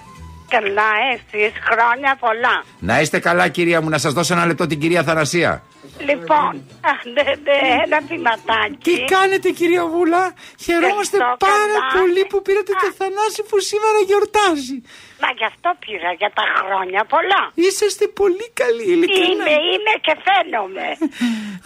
Καλά, 0.49 0.89
εσείς 1.13 1.51
χρόνια 1.71 2.17
πολλά. 2.19 2.63
Να 2.79 3.01
είστε 3.01 3.19
καλά, 3.19 3.47
κυρία 3.47 3.81
μου, 3.81 3.89
να 3.89 3.97
σας 3.97 4.13
δώσω 4.13 4.33
ένα 4.33 4.45
λεπτό 4.45 4.67
την 4.67 4.79
κυρία 4.79 5.03
Θανασία. 5.03 5.63
Λοιπόν, 6.09 6.51
α, 6.89 6.91
ναι, 7.15 7.27
ναι, 7.45 7.57
ένα 7.85 7.99
βηματάκι. 8.09 8.77
Τι 8.87 8.93
κάνετε, 9.15 9.49
κυρία 9.59 9.85
Βούλα; 9.93 10.23
Χαιρόμαστε 10.65 11.17
Ευχαριστώ, 11.17 11.45
πάρα 11.49 11.77
καλά. 11.79 11.93
πολύ 11.97 12.21
που 12.31 12.37
πήρατε 12.45 12.73
το 12.83 12.89
Θανάση 12.99 13.41
που 13.49 13.57
σήμερα 13.71 13.99
γιορτάζει. 14.09 14.77
Μα 15.23 15.29
γι' 15.39 15.47
αυτό 15.51 15.69
πήρα 15.83 16.11
για 16.21 16.31
τα 16.37 16.45
χρόνια 16.57 17.01
πολλά. 17.13 17.41
Είσαστε 17.65 18.05
πολύ 18.21 18.47
καλοί, 18.61 18.85
ειλικρινά. 18.93 19.27
Είμαι, 19.31 19.53
είμαι 19.71 19.93
και 20.05 20.13
φαίνομαι. 20.25 20.87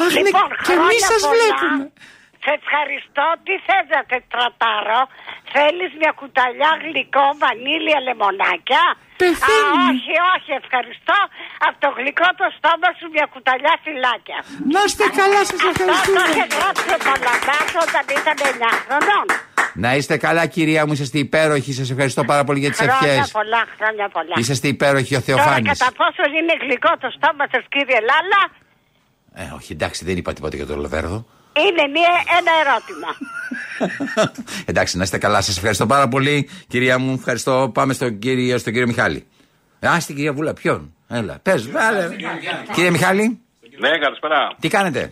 Αχ, 0.03 0.11
ναι, 0.13 0.21
λοιπόν, 0.25 0.49
και 0.65 0.73
εμείς 0.79 1.01
χρόνια 1.01 1.07
σας 1.11 1.21
πολλά. 1.25 1.33
βλέπουμε. 1.35 1.83
Σε 2.45 2.51
ευχαριστώ. 2.59 3.25
Τι 3.45 3.53
θες 3.65 3.85
να 3.95 4.01
τετρατάρω. 4.11 5.01
Θέλεις 5.53 5.91
μια 6.01 6.11
κουταλιά 6.21 6.71
γλυκό, 6.83 7.25
βανίλια, 7.41 7.99
λεμονάκια; 8.07 8.83
Πεθαίνουμε. 9.23 9.83
Α, 9.83 9.91
όχι, 9.93 10.13
όχι, 10.35 10.51
ευχαριστώ. 10.61 11.17
Από 11.67 11.77
το 11.83 11.89
γλυκό 11.97 12.27
το 12.41 12.47
στόμα 12.57 12.89
σου 12.97 13.05
μια 13.15 13.25
κουταλιά 13.33 13.73
φυλάκια. 13.83 14.37
Να 14.73 14.79
είστε 14.85 15.05
καλά, 15.19 15.39
σας 15.49 15.59
ευχαριστούμε. 15.69 15.91
Αυτό 15.97 16.11
το 16.17 16.23
είχε 16.31 16.45
γράψει 16.57 16.89
ο 16.97 16.99
Παλαμάς 17.07 17.69
όταν 17.85 18.03
ήταν 18.19 18.37
9 18.53 18.71
χρονών. 18.85 19.25
Να 19.83 19.89
είστε 19.97 20.15
καλά, 20.25 20.43
κυρία 20.55 20.81
μου, 20.85 20.93
είσαστε 20.95 21.17
υπέροχοι. 21.27 21.71
Σας 21.79 21.89
ευχαριστώ 21.93 22.21
πάρα 22.31 22.43
πολύ 22.47 22.59
για 22.63 22.69
τις 22.73 22.79
ευχές. 22.87 22.97
Χρόνια 22.99 23.27
πολλά, 23.39 23.61
χρόνια 23.79 24.05
πολλά. 24.15 24.35
Είσαστε 24.41 24.67
υπέροχοι, 24.75 25.13
ο 25.15 25.21
Τώρα 25.21 25.27
Θεοφάνης. 25.43 25.69
κατά 25.79 25.89
πόσο 26.01 26.23
είναι 26.37 26.53
γλυκό 26.63 26.91
το 27.03 27.07
στόμα 27.17 27.43
σας 27.53 27.63
κύριε 27.73 27.99
Λάλα, 28.09 28.41
Ε, 29.33 29.43
όχι, 29.57 29.71
εντάξει, 29.77 30.05
δεν 30.05 30.15
είπα 30.17 30.33
τίποτα 30.33 30.55
για 30.55 30.65
το 30.65 30.75
Λεβέρδο. 30.85 31.17
είναι 31.65 31.83
μία, 31.95 32.13
ένα 32.39 32.51
ερώτημα. 32.63 33.09
Εντάξει, 34.65 34.97
να 34.97 35.03
είστε 35.03 35.17
καλά. 35.17 35.41
Σας 35.41 35.55
ευχαριστώ 35.57 35.85
πάρα 35.85 36.07
πολύ, 36.07 36.49
κυρία 36.67 36.97
μου. 36.97 37.13
Ευχαριστώ. 37.17 37.71
Πάμε 37.73 37.93
στον 37.93 38.19
κύριο, 38.19 38.57
στον 38.57 38.73
κύριο 38.73 38.87
Μιχάλη. 38.87 39.25
Α, 39.87 39.99
στην 39.99 40.15
κυρία 40.15 40.33
Βούλα, 40.33 40.53
ποιον; 40.53 40.93
Έλα, 41.07 41.39
πες, 41.43 41.71
βάλε. 41.71 42.07
Κύριε 42.73 42.89
Μιχάλη, 42.89 43.39
Ναι, 43.79 43.89
καλησπέρα. 43.97 44.55
τι 44.59 44.67
κάνετε; 44.67 45.11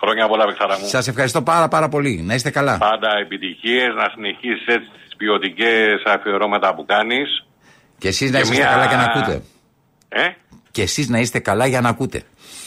Χρόνια 0.00 0.28
πολλά, 0.28 0.44
Πεχτάρα 0.46 0.78
μου. 0.78 0.86
Σας 0.86 1.08
ευχαριστώ 1.08 1.42
πάρα 1.42 1.68
πάρα 1.68 1.88
πολύ. 1.88 2.22
Να 2.26 2.34
είστε 2.34 2.50
καλά. 2.50 2.78
Πάντα 2.78 3.08
επιτυχίες, 3.22 3.88
να 3.96 4.08
συνεχίσεις 4.14 4.66
έτσι 4.66 4.88
τις 5.04 5.16
ποιοτικές 5.16 6.02
αφιερώματα 6.06 6.74
που 6.74 6.84
κάνεις. 6.84 7.44
Και 7.98 8.08
εσείς 8.08 8.30
να 8.30 8.36
Και 8.36 8.42
είστε 8.42 8.56
μια- 8.56 8.66
καλά 8.66 8.84
για 8.86 8.96
να 8.96 9.02
ακούτε. 9.02 9.42
Ε, 10.08 10.20
Και 10.70 10.82
εσείς 10.82 11.08
να 11.08 11.18
είστε 11.18 11.38
καλά 11.38 11.66
για 11.66 11.80
να 11.80 11.88
ακούτε. 11.88 12.22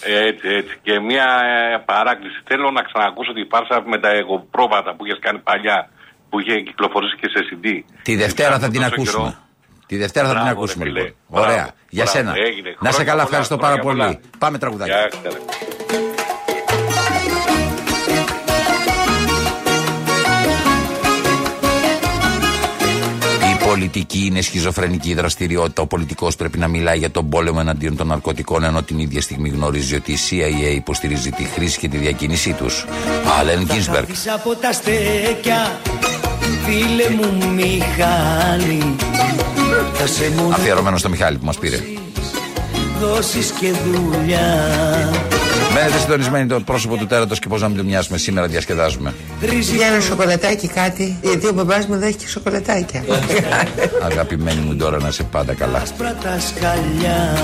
Έτσι, 0.05 0.47
έτσι. 0.59 0.73
Και 0.85 0.99
μια 0.99 1.27
ε, 1.73 1.77
παράκληση. 1.85 2.39
Θέλω 2.49 2.71
να 2.71 2.81
ξανακούσω 2.81 3.31
τη 3.33 3.43
φάρσα 3.51 3.83
με 3.85 3.97
τα 3.99 4.09
εγωπρόβατα 4.09 4.95
που 4.95 5.05
είχες 5.05 5.19
κάνει 5.25 5.39
παλιά, 5.39 5.89
που 6.29 6.39
είχε 6.39 6.55
κυκλοφορήσει 6.67 7.15
και 7.21 7.27
σε 7.33 7.39
CD. 7.49 7.65
Τη 8.01 8.15
Δευτέρα 8.15 8.59
θα 8.59 8.69
την 8.69 8.81
τόσο 8.81 8.93
ακούσουμε. 8.93 9.23
καιρό. 9.29 9.41
Τη 9.87 9.95
Δευτέρα 9.97 10.27
θα 10.27 10.33
την 10.33 10.41
Μπράβο, 10.43 10.57
ακούσουμε 10.59 10.83
ρε 10.83 10.89
φίλε. 10.89 11.01
λοιπόν. 11.03 11.17
Μπράβο, 11.27 11.45
Ωραία. 11.47 11.65
Για 11.89 12.03
μπράβο. 12.03 12.11
σένα. 12.17 12.33
Έγινε. 12.47 12.69
Να 12.69 12.75
σε 12.75 12.95
Χρόνια 12.95 13.03
καλά, 13.11 13.11
πολλά, 13.11 13.23
ευχαριστώ 13.23 13.57
πάρα 13.57 13.75
χρόνια 13.81 13.83
πολύ. 14.05 14.15
πολλά. 14.19 14.37
Πάμε 14.37 14.57
τραγουδάκι. 14.57 14.91
Πολιτική 23.73 24.25
είναι 24.25 24.41
σχιζοφρενική 24.41 25.13
δραστηριότητα. 25.13 25.81
Ο 25.81 25.87
πολιτικός 25.87 26.35
πρέπει 26.35 26.57
να 26.57 26.67
μιλάει 26.67 26.97
για 26.97 27.11
τον 27.11 27.29
πόλεμο 27.29 27.57
εναντίον 27.61 27.95
των 27.95 28.07
ναρκωτικών, 28.07 28.63
ενώ 28.63 28.83
την 28.83 28.99
ίδια 28.99 29.21
στιγμή 29.21 29.49
γνωρίζει 29.49 29.95
ότι 29.95 30.11
η 30.11 30.17
CIA 30.29 30.75
υποστηρίζει 30.75 31.29
τη 31.31 31.43
χρήση 31.43 31.79
και 31.79 31.87
τη 31.87 31.97
διακίνησή 31.97 32.53
τους. 32.53 32.85
Άλεν 33.39 33.63
Γκίνσμπεργκ. 33.63 34.07
Πίσω 34.07 34.29
από 34.33 34.55
τα 34.55 34.71
στέκια 34.71 35.79
Φίλε 36.65 37.09
μου 37.09 37.53
Μιχάλη 37.53 38.95
Θα 39.93 40.07
σε 40.07 40.29
μου 40.29 40.53
Αφιερωμένο 40.53 40.97
στο 40.97 41.09
Μιχάλη 41.09 41.37
που 41.37 41.45
μας 41.45 41.57
πήρε. 41.57 41.79
δώσεις 42.99 43.51
και 43.59 43.71
δουλειά 43.71 45.32
Μένετε 45.73 45.97
συντονισμένοι 45.97 46.47
το 46.47 46.59
πρόσωπο 46.59 46.95
του 46.95 47.05
τέρατος 47.05 47.39
και 47.39 47.47
πώς 47.47 47.61
να 47.61 47.67
μην 47.67 47.77
το 47.77 47.83
μοιάσουμε. 47.83 48.17
Σήμερα 48.17 48.47
διασκεδάζουμε. 48.47 49.13
Για 49.75 49.87
ένα 49.87 49.99
σοκολατάκι 49.99 50.67
κάτι, 50.67 51.17
γιατί 51.21 51.47
ο 51.47 51.51
μπαμπάς 51.53 51.85
μου 51.87 51.97
δέχει 51.97 52.15
και 52.15 52.27
σοκολατάκια. 52.27 53.03
Αγαπημένη 54.03 54.61
μου 54.61 54.75
τώρα 54.75 54.99
να 54.99 55.11
σε 55.11 55.23
πάντα 55.23 55.53
καλά. 55.53 55.79
Άσπρα 55.79 56.13
τα 56.23 56.39
σκαλιά 56.39 57.37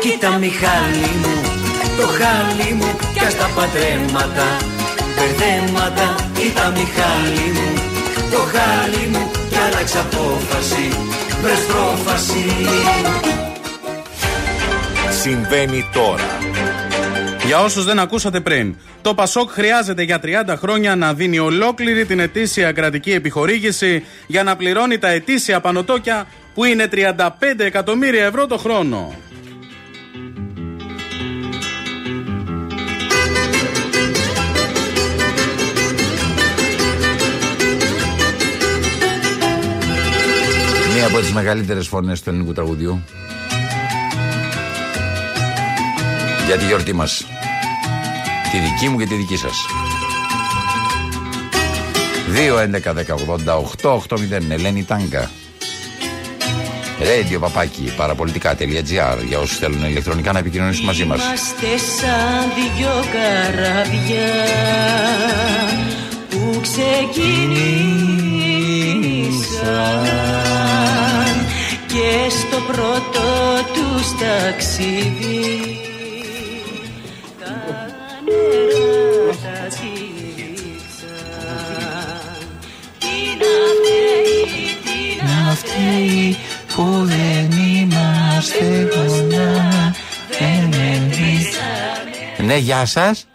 Κοίτα 0.00 0.30
Μιχάλη 0.30 1.10
μου 1.22 1.34
Το 1.98 2.06
χάλι 2.18 2.72
μου 2.74 2.90
Κι 3.12 3.24
ας 3.24 3.36
τα 3.36 3.48
πατρέματα 3.56 4.46
Μπερδέματα 5.14 6.14
Κοίτα 6.34 6.72
Μιχάλη 6.76 7.48
μου 7.56 7.68
Το 8.30 8.38
χάλι 8.52 9.06
μου 9.12 9.30
Κι 9.48 9.56
άλλαξε 9.66 9.98
απόφαση 9.98 10.86
Βρες 11.42 11.62
πρόφαση 11.70 13.45
Συμβαίνει 15.26 15.84
τώρα. 15.92 16.24
Για 17.46 17.60
όσους 17.60 17.84
δεν 17.84 17.98
ακούσατε 17.98 18.40
πριν, 18.40 18.76
το 19.02 19.14
Πασόκ 19.14 19.50
χρειάζεται 19.50 20.02
για 20.02 20.20
30 20.22 20.54
χρόνια 20.56 20.96
να 20.96 21.14
δίνει 21.14 21.38
ολόκληρη 21.38 22.04
την 22.04 22.18
ετήσια 22.18 22.72
κρατική 22.72 23.12
επιχορήγηση 23.12 24.04
για 24.26 24.42
να 24.42 24.56
πληρώνει 24.56 24.98
τα 24.98 25.08
ετήσια 25.08 25.60
πανωτόκια 25.60 26.26
που 26.54 26.64
είναι 26.64 26.88
35 26.92 27.18
εκατομμύρια 27.56 28.24
ευρώ 28.24 28.46
το 28.46 28.56
χρόνο. 28.56 29.14
Μία 40.94 41.06
από 41.06 41.18
τις 41.18 41.32
μεγαλύτερες 41.32 41.88
φωνές 41.88 42.22
του 42.22 42.28
ελληνικού 42.28 42.52
τραγουδιού. 42.52 43.02
Για 46.46 46.56
τη 46.56 46.64
γιορτή 46.64 46.92
μας. 46.92 47.26
Τη 48.52 48.58
δική 48.58 48.88
μου 48.88 48.98
και 48.98 49.06
τη 49.06 49.14
δική 49.14 49.36
σας. 49.36 49.66
2-11-10-88-8-80 53.82 54.50
Ελένη 54.50 54.84
Τάγκα. 54.84 55.30
Radio 56.98 57.38
παπάκι 57.40 57.92
παραπολιτικά.gr 57.96 59.24
για 59.28 59.38
όσους 59.38 59.58
θέλουν 59.58 59.84
ηλεκτρονικά 59.84 60.32
να 60.32 60.38
επικοινωνήσουν 60.38 60.84
μαζί 60.84 61.04
μας. 61.04 61.20
Είμαστε 61.22 61.66
σαν 61.78 62.52
δυο 62.54 63.04
καράβια 63.12 64.32
που 66.30 66.60
ξεκίνησαν 66.60 67.46
και 71.86 72.30
στο 72.30 72.56
πρώτο 72.72 73.22
τους 73.72 74.06
ταξίδι 74.18 75.85
να 85.76 85.82
φταίει 85.82 86.36
που 86.74 87.04
δεν 87.04 87.50
είμαστε 87.50 88.88
κοντά 88.90 89.94
δεν 90.38 90.72
ελπίσαμε 90.72 92.46
Ναι, 92.46 92.56
γεια 92.56 92.86
σας. 92.86 93.26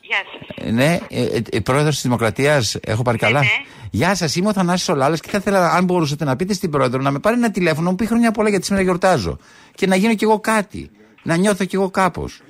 Γεια 0.00 0.16
σας. 0.56 0.72
Ναι, 0.72 0.98
ε, 1.08 1.22
ε, 1.22 1.42
ε, 1.50 1.60
πρόεδρος 1.60 1.94
της 1.94 2.02
Δημοκρατίας, 2.02 2.76
έχω 2.80 3.02
πάρει 3.02 3.18
καλά; 3.18 3.42
Γεια 3.90 4.14
σας, 4.14 4.36
είμαι 4.36 4.48
ο 4.48 4.52
Θανάσης 4.52 4.88
Ολάλα 4.88 5.16
και 5.16 5.28
θα 5.30 5.38
ήθελα, 5.38 5.70
αν 5.70 5.84
μπορούσατε 5.84 6.24
να 6.24 6.36
πείτε 6.36 6.52
στην 6.52 6.70
πρόεδρο 6.70 7.02
να 7.02 7.10
με 7.10 7.18
πάρει 7.18 7.36
ένα 7.36 7.50
τηλέφωνο, 7.50 7.84
να 7.84 7.90
μου 7.90 7.96
πει 7.96 8.06
χρόνια 8.06 8.30
πολλά 8.30 8.48
γιατί 8.48 8.64
σήμερα 8.64 8.82
γιορτάζω. 8.82 9.36
Και 9.74 9.86
να 9.86 9.96
γίνω 9.96 10.14
κι 10.14 10.24
εγώ 10.24 10.40
κάτι. 10.40 10.90
Να 11.22 11.36
νιώθω 11.36 11.64
κι 11.64 11.74
εγώ 11.74 11.90
κάπως. 11.90 12.40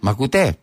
Μ' 0.00 0.08
ακούτε; 0.08 0.56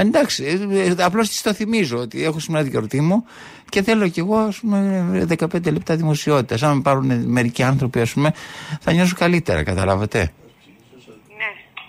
Ε, 0.00 0.06
Εντάξει, 0.06 0.44
ε, 0.44 0.78
ε, 0.84 0.94
απλώς 0.98 1.28
τη 1.28 1.42
το 1.42 1.52
θυμίζω 1.54 1.98
ότι 1.98 2.24
έχω 2.24 2.38
σήμερα 2.38 2.62
την 2.62 2.72
γιορτή 2.72 3.00
μου 3.00 3.24
και 3.68 3.82
θέλω 3.82 4.08
κι 4.08 4.20
εγώ 4.20 4.36
ας 4.36 4.58
πούμε, 4.58 5.26
15 5.38 5.72
λεπτά 5.72 5.96
δημοσιότητας. 5.96 6.62
Αν 6.62 6.76
με 6.76 6.82
πάρουν 6.82 7.24
μερικοί 7.26 7.62
άνθρωποι, 7.62 8.00
ας 8.00 8.12
πούμε, 8.12 8.32
θα 8.80 8.92
νιώσω 8.92 9.14
καλύτερα, 9.18 9.62
καταλάβατε; 9.62 10.18
Ναι, 10.18 10.28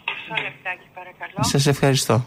μισό 0.06 0.42
λεπτάκι 0.44 0.86
παρακαλώ. 0.94 1.40
Σας 1.44 1.68
ευχαριστώ. 1.68 2.26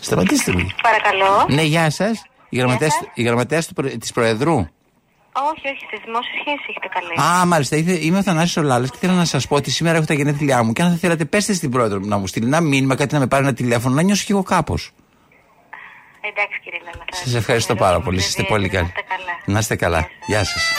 Σταματήστε 0.00 0.50
λίγο. 0.52 0.68
Παρακαλώ. 0.82 1.46
Ναι, 1.54 1.62
γεια 1.62 1.90
σας. 1.90 2.22
Η 2.48 2.56
γραμματέα 2.58 2.90
σας. 2.90 3.00
η 3.14 3.22
γραμματέας 3.22 3.66
του 3.66 3.74
Προ- 3.74 3.98
της 3.98 4.12
Προεδρού. 4.12 4.66
Όχι, 5.36 5.68
όχι, 5.72 5.84
στις 5.86 6.00
δημόσιες 6.04 6.34
σχέσεις 6.40 6.66
έχετε 6.68 6.88
καλέσει. 6.94 7.40
Α, 7.40 7.44
μάλιστα. 7.46 7.76
Ήθε, 7.76 7.92
είμαι 8.04 8.18
ο 8.18 8.22
Θανάσης 8.22 8.56
Ολάλας 8.56 8.90
και 8.90 8.96
θέλω 9.00 9.12
να 9.12 9.24
σας 9.24 9.46
πω 9.48 9.54
ότι 9.56 9.70
σήμερα 9.70 9.96
έχω 9.96 10.06
τα 10.06 10.14
γενέθλιά 10.14 10.62
μου 10.62 10.72
και 10.72 10.82
αν 10.82 10.90
θα 10.90 10.96
θέλατε, 10.96 11.24
πέστε 11.24 11.52
στην 11.52 11.70
πρόεδρο 11.70 11.98
μου 12.00 12.06
να 12.08 12.16
μου 12.18 12.26
στείλει 12.26 12.46
ένα 12.46 12.60
μήνυμα, 12.60 12.94
κάτι 12.94 13.14
να 13.14 13.20
με 13.20 13.26
πάρει 13.26 13.44
ένα 13.44 13.54
τηλέφωνο, 13.54 13.94
να 13.94 14.02
νιώσω 14.02 14.24
κι 14.24 14.32
εγώ 14.32 14.42
κάπως. 14.42 14.90
Εντάξει, 16.20 16.60
κύριε 16.64 16.78
Λάλα. 16.84 17.04
θα 17.10 17.16
Σας 17.16 17.34
ευχαριστώ 17.34 17.74
πάρα 17.74 18.00
πολύ. 18.00 18.16
ενημερώσουμε, 18.16 18.46
Είστε 18.46 18.56
δηλαδή, 18.56 18.70
πολύ 18.70 18.72
να 18.72 18.78
καλοί. 18.78 18.86
είστε 18.86 19.14
καλά. 19.16 19.54
Να 19.54 19.58
είστε 19.58 19.76
καλά. 19.76 20.08
Γεια 20.26 20.44
σας. 20.44 20.72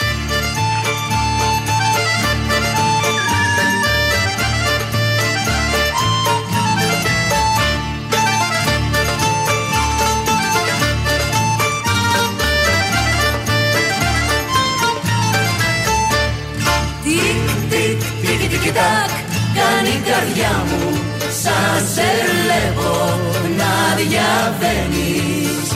Κάνει 19.76 19.88
η 19.88 20.02
καρδιά 20.10 20.64
μου 20.68 20.98
σαν 21.42 21.86
σε 21.94 22.08
βλέπω 22.42 23.18
να 23.56 23.72
διαβαίνεις. 23.96 25.68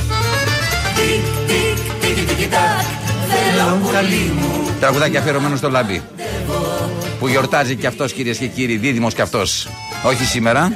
Τικ, 0.97 1.25
τικ, 1.47 1.79
τικ, 2.01 2.37
τικ, 2.37 2.51
τακ, 2.51 2.87
θέλω 3.31 3.79
πολύ 3.83 4.33
μου 4.41 4.69
Τραγουδάκι 4.81 5.17
αφιερωμένο 5.17 5.57
στο 5.57 5.71
λαμπί. 5.71 6.03
Που 7.19 7.29
γιορτάζει 7.29 7.75
κι 7.75 7.87
αυτός 7.87 8.13
κυρίες 8.13 8.39
και 8.39 8.47
κύριοι, 8.47 8.77
δίδυμος 8.77 9.15
κι 9.15 9.21
αυτός. 9.21 9.69
Όχι 10.03 10.25
σήμερα. 10.25 10.73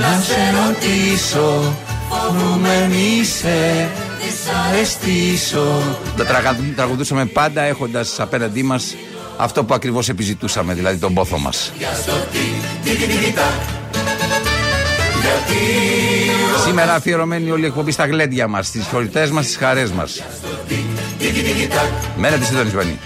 να 0.00 0.22
σε 0.24 0.54
ρωτήσω 0.64 1.74
φοβούμαι 2.08 2.88
μη 2.90 3.24
σε 3.24 3.88
δυσαρεστήσω. 4.20 5.82
Τα 6.16 6.24
τραγα- 6.24 6.56
τραγουδούσαμε 6.76 7.24
πάντα 7.24 7.62
έχοντας 7.62 8.20
απέναντί 8.20 8.62
μας 8.62 8.94
αυτό 9.40 9.64
που 9.64 9.74
ακριβώς 9.74 10.08
επιζητούσαμε, 10.08 10.74
δηλαδή 10.74 10.96
τον 10.96 11.14
πόθο 11.14 11.38
μας. 11.38 11.72
Για 11.78 11.94
στο 11.94 12.12
τικ, 12.12 12.96
τικ, 12.96 13.08
τικ, 13.08 13.34
τακ, 13.34 13.52
γιατί 15.20 15.58
Σήμερα 16.64 16.94
αφιερωμένη 16.94 17.50
όλη 17.50 17.62
η 17.62 17.66
εκπομπή 17.66 17.90
στα 17.90 18.06
γλέντια 18.06 18.48
μας, 18.48 18.66
στις 18.66 18.86
χωρητέ 18.86 19.28
μας, 19.32 19.44
στις 19.44 19.56
χαρές 19.56 19.90
μας. 19.90 20.22
τικ, 20.68 20.78
τικ, 21.18 21.56
τικ, 21.56 21.68
τακ, 21.68 21.88
Μένετε 22.16 22.44
συντονισμένοι. 22.44 22.98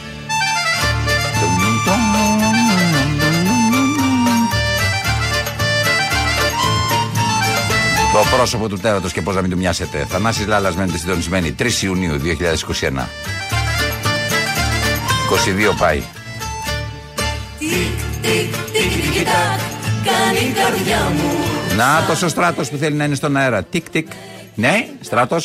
Το 8.12 8.37
πρόσωπο 8.37 8.68
του 8.68 8.79
τέρατος 8.79 9.12
και 9.12 9.23
πώς 9.23 9.35
να 9.35 9.40
μην 9.40 9.51
του 9.51 9.57
μοιάσετε. 9.57 10.07
Θανάσης 10.09 10.47
Λάλλας 10.47 10.77
μένετε 10.77 10.99
συντονισμένοι. 10.99 11.53
3 11.53 11.83
Ιουνίου 11.83 12.18
2021. 12.18 13.09
22 15.31 15.75
πάει. 15.79 16.03
Τικ, 17.70 17.96
τικ, 18.22 18.53
τικ, 18.72 19.12
τικ, 19.12 19.24
τακ, 19.24 19.61
κάνει 20.05 20.48
η 20.48 20.53
καρδιά 20.53 20.98
μου 21.16 21.31
Να 21.77 22.07
το 22.07 22.24
ο 22.27 22.29
στράτος 22.29 22.70
που 22.70 22.77
θέλει 22.77 22.96
να 22.96 23.05
είναι 23.05 23.14
στον 23.14 23.37
αέρα. 23.37 23.62
Τικ 23.64 23.90
τικ. 23.90 24.09
Ναι, 24.55 24.88
στράτος. 25.00 25.44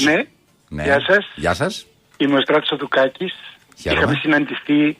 Ναι. 0.69 0.83
Γεια 0.83 0.99
σας. 1.07 1.31
Γεια 1.35 1.53
σας. 1.53 1.85
Είμαι 2.17 2.37
ο 2.37 2.41
Στράτος 2.41 2.69
Οδουκάκης. 2.71 3.33
Χαίρομαι. 3.77 4.01
Είχαμε 4.01 4.17
συναντηθεί 4.21 4.97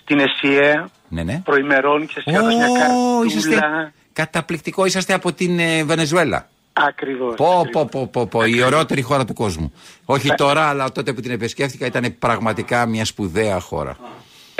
στην 0.00 0.18
ΕΣΥΑ 0.18 0.90
Ναι, 1.08 1.22
ναι. 1.22 1.40
προημερών 1.44 2.06
και 2.06 2.12
σας 2.24 2.34
έδωσα 2.34 2.56
μια 2.56 2.66
Ω, 2.66 3.24
είσαστε 3.24 3.54
καρτούλα. 3.54 3.92
καταπληκτικό. 4.12 4.84
Είσαστε 4.84 5.12
από 5.12 5.32
την 5.32 5.58
ε, 5.58 5.84
Βενεζουέλα. 5.84 6.48
Ακριβώς. 6.72 7.34
Πω, 7.36 7.68
πω, 7.72 7.84
πω, 7.84 8.06
πω, 8.06 8.26
πω, 8.26 8.44
η 8.44 8.62
ωραιότερη 8.62 9.02
χώρα 9.02 9.24
του 9.24 9.34
κόσμου. 9.34 9.72
Όχι 10.04 10.34
τώρα, 10.34 10.68
αλλά 10.68 10.92
τότε 10.92 11.12
που 11.12 11.20
την 11.20 11.30
επισκέφθηκα 11.30 11.86
ήταν 11.86 12.18
πραγματικά 12.18 12.86
μια 12.86 13.04
σπουδαία 13.04 13.60
χώρα. 13.60 13.96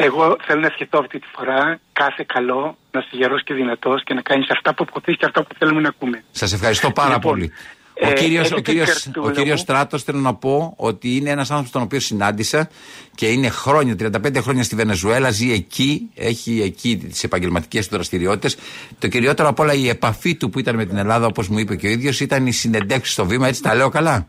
Εγώ 0.02 0.36
θέλω 0.46 0.60
να 0.60 0.66
ευχηθώ 0.66 0.98
αυτή 0.98 1.18
τη 1.18 1.26
φορά 1.34 1.80
κάθε 1.92 2.24
καλό, 2.34 2.76
να 2.90 3.00
είσαι 3.00 3.10
γερός 3.12 3.42
και 3.44 3.54
δυνατός 3.54 4.04
και 4.04 4.14
να 4.14 4.22
κάνεις 4.22 4.50
αυτά 4.50 4.74
που 4.74 4.84
αποθείς 4.88 5.16
και 5.16 5.24
αυτά 5.24 5.42
που 5.42 5.54
θέλουμε 5.58 5.80
να 5.80 5.88
ακούμε. 5.88 6.24
Σας 6.30 6.52
ευχαριστώ 6.52 6.90
πάρα 6.90 7.14
Λοιπόν, 7.14 7.32
πολύ. 7.32 7.52
Ο 8.02 8.08
ε, 8.08 8.12
κύριος, 8.12 8.50
ο 8.50 8.54
έχετε 8.54 8.60
κύριος, 8.60 9.02
καρτούλα 9.02 9.26
ο 9.26 9.30
κύριος 9.30 9.56
μου. 9.56 9.62
Στράτος 9.62 10.02
θέλω 10.02 10.18
να 10.18 10.34
πω 10.34 10.74
ότι 10.76 11.16
είναι 11.16 11.30
ένας 11.30 11.50
άνθρωπος 11.50 11.72
τον 11.72 11.82
οποίο 11.82 12.00
συνάντησα 12.00 12.68
και 13.14 13.26
είναι 13.26 13.48
χρόνια, 13.48 13.96
35 13.98 14.36
χρόνια 14.40 14.62
στη 14.62 14.74
Βενεζουέλα, 14.74 15.30
ζει 15.30 15.52
εκεί, 15.52 16.10
έχει 16.14 16.60
εκεί 16.62 16.96
τις 16.96 17.24
επαγγελματικές 17.24 17.88
του 17.88 17.94
δραστηριότητες. 17.94 18.56
Το 18.98 19.08
κυριότερο 19.08 19.48
απ' 19.48 19.58
όλα 19.58 19.74
η 19.74 19.88
επαφή 19.88 20.34
του 20.36 20.50
που 20.50 20.58
ήταν 20.58 20.76
με 20.76 20.84
την 20.84 20.96
Ελλάδα 20.96 21.26
όπως 21.26 21.48
μου 21.48 21.58
είπε 21.58 21.76
και 21.76 21.86
ο 21.86 21.90
ίδιος 21.90 22.20
ήταν 22.20 22.46
η 22.46 22.52
συνεντεύξη 22.52 23.12
στο 23.12 23.26
βήμα, 23.26 23.48
έτσι 23.48 23.62
τα 23.62 23.74
λέω 23.74 23.88
καλά; 23.88 24.26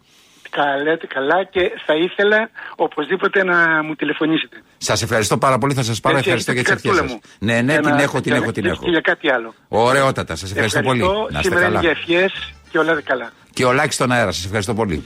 Τα 0.55 0.77
λέτε 0.83 1.07
καλά 1.07 1.43
και 1.43 1.71
θα 1.85 1.93
ήθελα 1.95 2.49
οπωσδήποτε 2.75 3.43
να 3.43 3.83
μου 3.83 3.95
τηλεφωνήσετε. 3.95 4.63
Σας 4.77 5.01
ευχαριστώ 5.01 5.37
πάρα 5.37 5.57
πολύ, 5.57 5.73
θα 5.73 5.83
σας 5.83 5.99
πάρω 5.99 6.17
Έτσι, 6.17 6.29
ευχαριστώ 6.29 6.51
για 6.51 6.61
έχετε 6.61 6.75
τις 6.75 6.81
την 6.83 6.91
ευχές 6.91 7.01
καρτούλα 7.07 7.21
σας. 7.23 7.37
Ναι, 7.39 7.61
ναι, 7.61 7.73
Ένα- 7.73 7.89
την 7.89 7.99
έχω, 8.05 8.21
την 8.21 8.31
και- 8.31 8.37
έχω, 8.37 8.51
την 8.51 8.63
και- 8.63 8.69
έχω. 8.69 8.83
Και 8.83 8.89
για 8.89 8.99
κάτι 9.01 9.31
άλλο. 9.31 9.53
Ωραιότατα, 9.67 10.35
σας 10.35 10.49
ευχαριστώ, 10.51 10.81
πολύ. 10.81 10.99
Να 11.01 11.07
είστε 11.29 11.41
Σήμερα 11.41 11.65
είναι 11.65 11.75
καλά. 11.75 11.79
για 11.79 11.89
ευχές 11.89 12.53
και 12.71 12.77
όλα 12.79 13.01
καλά. 13.01 13.31
Και 13.53 13.65
ο 13.65 13.71
Λάκης 13.73 13.95
στον 13.95 14.11
αέρα, 14.11 14.31
σας 14.31 14.45
ευχαριστώ 14.45 14.73
πολύ. 14.73 15.03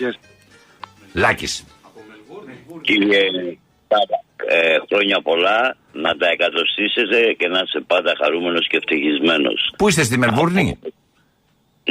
Λάκης. 1.14 1.66
Κύριε 2.82 3.20
Τάμπα, 3.88 4.18
ε, 4.56 4.78
χρόνια 4.90 5.22
πολλά, 5.22 5.78
να 5.94 6.16
τα 6.18 6.28
εκατοστήσετε 6.28 7.34
και 7.38 7.48
να 7.48 7.60
είσαι 7.66 7.84
πάντα 7.88 8.14
χαρούμενος 8.24 8.68
και 8.68 8.78
ευτυχισμένος. 8.78 9.74
Πού 9.78 9.88
είστε 9.88 10.04
στη 10.04 10.18
Μελβούρνη; 10.18 10.80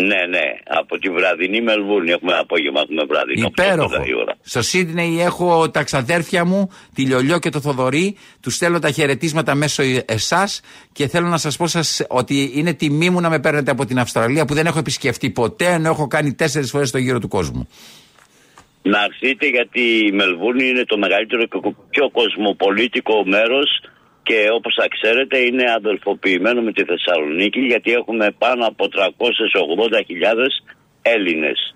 Ναι, 0.00 0.26
ναι, 0.28 0.54
από 0.66 0.98
τη 0.98 1.10
βραδινή 1.10 1.60
Μελβούρνη. 1.60 2.10
Έχουμε 2.10 2.32
απόγευμα, 2.32 2.80
έχουμε 2.80 3.04
βραδινό. 3.04 3.46
Υπέροχο. 3.46 3.88
πρώτα 3.88 4.04
η 4.06 4.14
ώρα. 4.14 4.36
Στο 4.42 4.62
Σίδνεϊ 4.62 5.20
έχω 5.20 5.70
τα 5.70 5.82
ξαδέρφια 5.82 6.44
μου, 6.44 6.70
τη 6.94 7.02
Λιολιό 7.02 7.38
και 7.38 7.50
το 7.50 7.60
Θοδωρή. 7.60 8.16
Τους 8.42 8.54
στέλνω 8.54 8.78
τα 8.78 8.90
χαιρετίσματα 8.90 9.54
μέσω 9.54 9.82
εσάς 10.06 10.60
και 10.92 11.08
θέλω 11.08 11.26
να 11.28 11.36
σας 11.36 11.56
πω 11.56 11.66
σας 11.66 12.06
ότι 12.08 12.52
είναι 12.54 12.72
τιμή 12.72 13.10
μου 13.10 13.20
να 13.20 13.30
με 13.30 13.38
παίρνετε 13.40 13.70
από 13.70 13.84
την 13.86 13.98
Αυστραλία 13.98 14.44
που 14.44 14.54
δεν 14.54 14.66
έχω 14.66 14.78
επισκεφτεί 14.78 15.30
ποτέ, 15.30 15.66
ενώ 15.66 15.88
έχω 15.88 16.06
κάνει 16.06 16.34
τέσσερις 16.34 16.70
φορές 16.70 16.90
το 16.90 16.98
γύρο 16.98 17.18
του 17.18 17.28
κόσμου. 17.28 17.68
Να 18.82 18.98
έρθετε 19.04 19.46
γιατί 19.46 19.80
η 19.80 20.12
Μελβούρνη 20.12 20.68
είναι 20.68 20.84
το 20.84 20.98
μεγαλύτερο 20.98 21.44
και 21.46 21.58
πιο 21.90 22.10
κοσμοπολίτικο 22.10 23.24
μέρος 23.26 23.80
και 24.26 24.38
όπως 24.58 24.72
θα 24.80 24.86
ξέρετε 24.94 25.36
είναι 25.38 25.64
αδελφοποιημένο 25.76 26.60
με 26.62 26.72
τη 26.72 26.82
Θεσσαλονίκη 26.84 27.60
γιατί 27.60 27.92
έχουμε 27.92 28.26
πάνω 28.38 28.66
από 28.66 28.84
380.000 28.84 28.96
Έλληνες. 31.02 31.74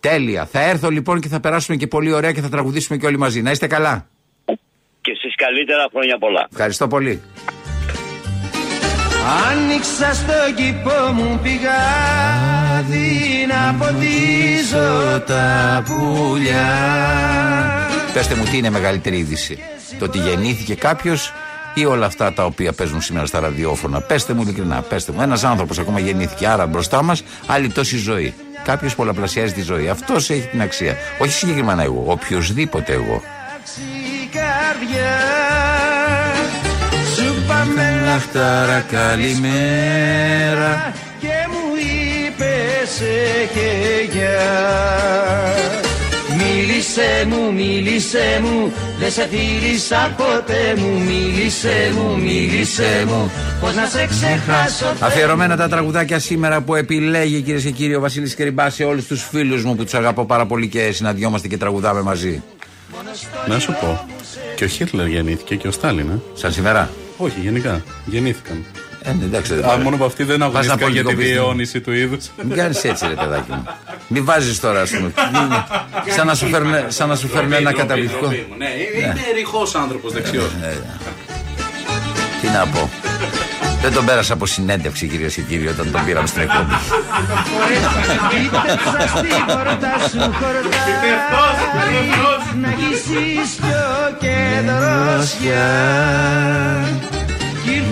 Τέλεια. 0.00 0.46
Θα 0.46 0.60
έρθω 0.60 0.88
λοιπόν 0.90 1.20
και 1.20 1.28
θα 1.28 1.40
περάσουμε 1.40 1.76
και 1.76 1.86
πολύ 1.86 2.12
ωραία 2.12 2.32
και 2.32 2.40
θα 2.40 2.48
τραγουδήσουμε 2.48 2.98
και 2.98 3.06
όλοι 3.06 3.18
μαζί. 3.18 3.42
Να 3.42 3.50
είστε 3.50 3.66
καλά. 3.66 4.06
Και 5.00 5.10
εσείς 5.10 5.34
καλύτερα 5.36 5.86
χρόνια 5.92 6.18
πολλά. 6.18 6.48
Ευχαριστώ 6.50 6.88
πολύ. 6.88 7.22
Άνοιξα 9.50 10.14
στο 10.14 10.32
κήπο 10.56 11.12
μου 11.12 11.40
πηγάδι 11.42 13.10
να 13.48 13.74
ποτίζω 13.78 15.20
τα 15.26 15.82
πουλιά 15.86 16.92
Πετε 18.12 18.34
μου, 18.34 18.44
τι 18.44 18.56
είναι 18.56 18.70
μεγαλύτερη 18.70 19.16
είδηση; 19.18 19.58
Το 19.98 20.04
ότι 20.04 20.18
γεννήθηκε 20.18 20.74
κάποιος 20.74 21.32
ή 21.74 21.84
όλα 21.84 22.06
αυτά 22.06 22.32
τα 22.32 22.44
οποία 22.44 22.72
παίζουν 22.72 23.00
σήμερα 23.00 23.26
στα 23.26 23.40
ραδιόφωνα. 23.40 24.00
Πετε 24.00 24.32
μου 24.32 24.42
ειλικρινά, 24.42 24.80
πετε 24.80 25.12
μου. 25.12 25.22
Ένας 25.22 25.44
άνθρωπος 25.44 25.78
ακόμα 25.78 25.98
γεννήθηκε, 25.98 26.46
άρα 26.46 26.66
μπροστά 26.66 27.02
μας 27.02 27.22
άλλη 27.46 27.68
τόση 27.68 27.96
ζωή. 27.96 28.34
Κάποιος 28.64 28.94
πολλαπλασιάζει 28.94 29.52
τη 29.52 29.62
ζωή. 29.62 29.88
Αυτός 29.88 30.30
έχει 30.30 30.46
την 30.50 30.62
αξία. 30.62 30.96
Όχι 31.18 31.32
συγκεκριμένα 31.32 31.82
εγώ, 31.82 32.04
οποιοδήποτε 32.06 32.92
εγώ. 32.92 33.22
η 34.22 34.28
καρδιά 34.32 35.18
Σου 37.16 37.34
πάμε 37.48 38.00
Λαχτάρα, 38.04 38.84
καλημέρα. 38.90 40.92
και 41.20 41.28
μου 41.48 41.74
είπες 41.76 43.00
και 43.54 43.70
γεια 44.18 45.51
Μίλησέ 46.94 47.24
μου, 47.28 47.52
μίλησέ 47.52 48.40
μου, 48.42 48.72
δεν 48.98 49.10
σε 49.10 49.28
φίλησα 49.28 50.14
ποτέ 50.16 50.74
μου 50.76 51.00
Μίλησέ 51.04 51.92
μου, 51.94 52.18
μίλησέ 52.18 53.04
μου, 53.06 53.30
πως 53.60 53.74
να 53.74 53.86
σε 53.86 54.06
ξεχάσω 54.06 54.84
Αφιερωμένα 55.00 55.56
τα 55.56 55.68
τραγουδάκια 55.68 56.18
σήμερα 56.18 56.60
που 56.60 56.74
επιλέγει 56.74 57.40
κυρίες 57.40 57.62
και 57.62 57.70
κύριοι 57.70 57.94
ο 57.94 58.00
Βασίλης 58.00 58.34
Κρυμπά 58.34 58.70
σε 58.70 58.84
όλους 58.84 59.06
τους 59.06 59.22
φίλους 59.30 59.64
μου 59.64 59.76
που 59.76 59.84
τους 59.84 59.94
αγαπώ 59.94 60.24
πάρα 60.24 60.46
πολύ 60.46 60.68
και 60.68 60.92
συναντιόμαστε 60.92 61.48
και 61.48 61.56
τραγουδάμε 61.56 62.02
μαζί. 62.02 62.42
Να 63.46 63.58
σου 63.58 63.76
πω. 63.80 64.06
Και 64.56 64.64
ο 64.64 64.66
Χίτλερ 64.66 65.06
γεννήθηκε 65.06 65.54
και 65.54 65.68
ο 65.68 65.70
Στάλιν, 65.70 66.08
ε. 66.10 66.20
Σαν 66.34 66.52
σήμερα. 66.52 66.90
Όχι, 67.16 67.40
γενικά. 67.40 67.82
Γεννήθηκαν. 68.04 68.64
Ε, 69.04 69.12
ναι, 69.12 69.24
εντάξει, 69.24 69.52
Α, 69.54 69.76
μόνο 69.82 69.96
που 69.96 70.04
αυτοί 70.04 70.24
δεν 70.24 70.38
Βάζεις 70.38 70.52
να 70.68 70.74
αγωνίστηκαν 70.74 70.92
για 70.92 71.00
τη 71.00 71.04
πολιτικοποιηθούν. 71.04 71.42
διαιώνιση 71.42 71.80
του 71.80 71.92
είδου. 71.92 72.16
Μην 72.42 72.56
κάνει 72.56 72.74
έτσι, 72.82 73.06
ρε 73.08 73.14
παιδάκι 73.14 73.50
μου. 73.50 73.66
Μην 74.08 74.24
βάζει 74.24 74.58
τώρα, 74.58 74.80
α 74.80 74.84
πούμε. 74.96 75.12
Μην- 75.32 75.52
σαν 76.14 76.26
να 76.26 76.34
σου 76.34 76.46
φέρνουν, 76.46 76.74
σαν 76.88 77.08
να 77.08 77.16
σου 77.16 77.28
φέρνουν 77.28 77.52
ένα 77.52 77.72
καταπληκτικό. 77.72 78.26
Ναι, 78.26 78.34
είναι 78.98 79.14
ρηχό 79.36 79.66
άνθρωπο 79.82 80.08
δεξιό. 80.08 80.42
Τι 82.40 82.48
να 82.48 82.66
πω. 82.66 82.90
Δεν 83.82 83.92
τον 83.92 84.04
πέρασα 84.04 84.32
από 84.32 84.46
συνέντευξη 84.46 85.06
κυρίε 85.06 85.28
και 85.28 85.40
κύριοι 85.40 85.68
όταν 85.68 85.90
τον 85.92 86.04
πήραμε 86.04 86.26
στην 86.26 86.42
εκπομπή. 86.42 86.74
Πίτεψα 88.30 89.06
στην 89.16 89.44
πόρτα 89.46 89.92
σου 90.10 90.18
χορτάρι 90.18 90.68
Να 94.66 94.76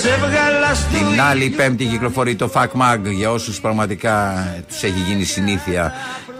Σε 0.00 0.16
βγάλα 0.16 0.74
στο 0.74 0.96
Την 0.96 1.20
άλλη 1.20 1.48
Πέμπτη 1.48 1.84
κυκλοφορεί 1.84 2.34
το 2.34 2.50
Fuck 2.54 2.68
Mag 2.80 3.00
για 3.16 3.30
όσους 3.30 3.60
πραγματικά 3.60 4.46
του 4.68 4.74
έχει 4.86 5.00
γίνει 5.06 5.24
συνήθεια. 5.24 5.92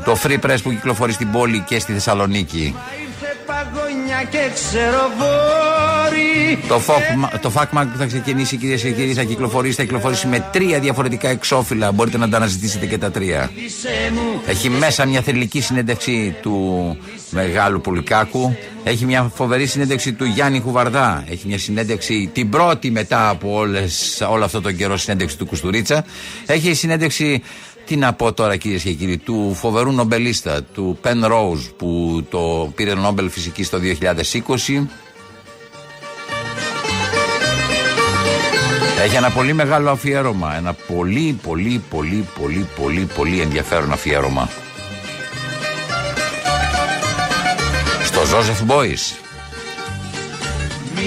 Το 0.04 0.16
Free 0.22 0.38
Press 0.46 0.56
που 0.62 0.70
κυκλοφορεί 0.70 1.12
στην 1.12 1.30
πόλη 1.30 1.64
και 1.66 1.78
στη 1.78 1.92
Θεσσαλονίκη. 1.92 2.74
Ήρθε 3.64 3.70
παγωνιά 3.72 4.22
και 4.30 4.50
ξεροβόρη 4.54 6.58
Το, 6.68 6.80
Fuck, 6.86 7.38
το 7.40 7.52
Fuck 7.54 7.78
Mag 7.78 7.86
που 7.92 7.98
θα 7.98 8.06
ξεκινήσει 8.06 8.56
κυρίες 8.56 8.82
και 8.82 8.90
κύριοι 8.90 9.12
θα 9.12 9.22
κυκλοφορήσει, 9.22 9.74
θα 9.74 9.82
κυκλοφορήσει 9.82 10.26
με 10.26 10.48
τρία 10.52 10.80
διαφορετικά 10.80 11.28
εξώφυλλα. 11.28 11.92
Μπορείτε 11.92 12.18
να 12.18 12.28
τα 12.28 12.36
αναζητήσετε 12.36 12.86
και 12.86 12.98
τα 12.98 13.10
τρία. 13.10 13.50
Έχει 14.46 14.68
μέσα 14.68 15.06
μια 15.06 15.22
θρηλυκή 15.22 15.60
συνέντευξη 15.60 16.36
του 16.42 16.96
Μεγάλου 17.30 17.80
Πουλικάκου. 17.80 18.56
Έχει 18.84 19.04
μια 19.04 19.30
φοβερή 19.34 19.66
συνέντευξη 19.66 20.12
του 20.12 20.24
Γιάννη 20.24 20.60
Χουβαρδά. 20.60 21.24
Έχει 21.30 21.46
μια 21.46 21.58
συνέντευξη 21.58 22.30
την 22.32 22.48
πρώτη 22.48 22.90
μετά 22.90 23.28
από 23.28 23.54
όλες, 23.54 24.22
όλο 24.30 24.44
αυτό 24.44 24.60
τον 24.60 24.76
καιρό 24.76 24.96
συνέντευξη 24.96 25.36
του 25.36 25.46
Κουστουρίτσα. 25.46 26.04
Έχει 26.46 26.74
συνέντευξη, 26.74 27.42
τι 27.86 27.96
να 27.96 28.12
πω 28.12 28.32
τώρα 28.32 28.56
κυρίες 28.56 28.82
και 28.82 28.92
κύριοι, 28.92 29.18
του 29.18 29.54
φοβερού 29.54 29.92
νομπελίστα, 29.92 30.62
του 30.62 30.98
Πεν 31.00 31.24
Rose 31.24 31.70
που 31.76 32.22
το 32.30 32.72
πήρε 32.74 32.94
Νόμπελ 32.94 33.30
Φυσικής 33.30 33.70
το 33.70 33.78
2020. 33.78 34.86
Έχει 39.04 39.16
ένα 39.16 39.30
πολύ 39.30 39.52
μεγάλο 39.52 39.90
αφιέρωμα. 39.90 40.56
Ένα 40.56 40.72
πολύ, 40.72 41.38
πολύ, 41.42 41.82
πολύ, 41.90 42.26
πολύ, 42.40 42.68
πολύ, 42.80 43.08
πολύ 43.14 43.40
ενδιαφέρον 43.40 43.92
αφιέρωμα. 43.92 44.50
Στο 48.04 48.24
Ζώσεφ 48.24 48.62
Μπόις. 48.62 49.23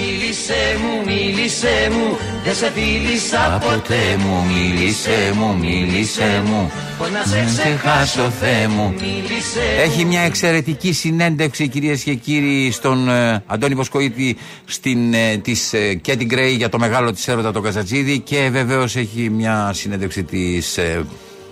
Μίλησέ 0.00 0.78
μου, 0.80 1.04
μίλησέ 1.12 1.88
μου, 1.90 2.16
δεν 2.44 2.54
σε 2.54 2.70
φίλησα 2.70 3.58
Ποτέ 3.62 4.16
μου 4.18 4.44
μίλησέ 4.52 5.32
μου, 5.34 5.58
μίλησέ 5.58 6.42
μου 6.46 6.70
Πώς 6.98 7.10
να 7.10 7.24
σε 7.24 7.36
Να 7.36 7.44
ξεχάσω 7.44 8.30
Θεέ 8.30 8.68
μου 8.68 8.94
Μίλησέ 9.00 9.82
Έχει 9.82 10.04
μια 10.04 10.20
εξαιρετική 10.20 10.92
συνέντευξη 10.92 11.68
κυρίες 11.68 12.02
και 12.02 12.14
κύριοι 12.14 12.70
στον 12.70 13.08
ε, 13.08 13.42
Αντώνη 13.46 13.74
Βοσκοίτη 13.74 14.36
στην, 14.64 15.14
ε, 15.14 15.36
της 15.36 15.72
ε, 15.72 15.94
Κέτι 15.94 16.24
Γκρέι 16.24 16.52
για 16.52 16.68
το 16.68 16.78
μεγάλο 16.78 17.12
της 17.12 17.28
έρωτα 17.28 17.52
το 17.52 17.60
Καζατζίδη 17.60 18.18
και 18.18 18.48
βεβαίως 18.52 18.96
έχει 18.96 19.30
μια 19.30 19.70
συνέντευξη 19.74 20.24
της 20.24 20.78
ε, 20.78 21.04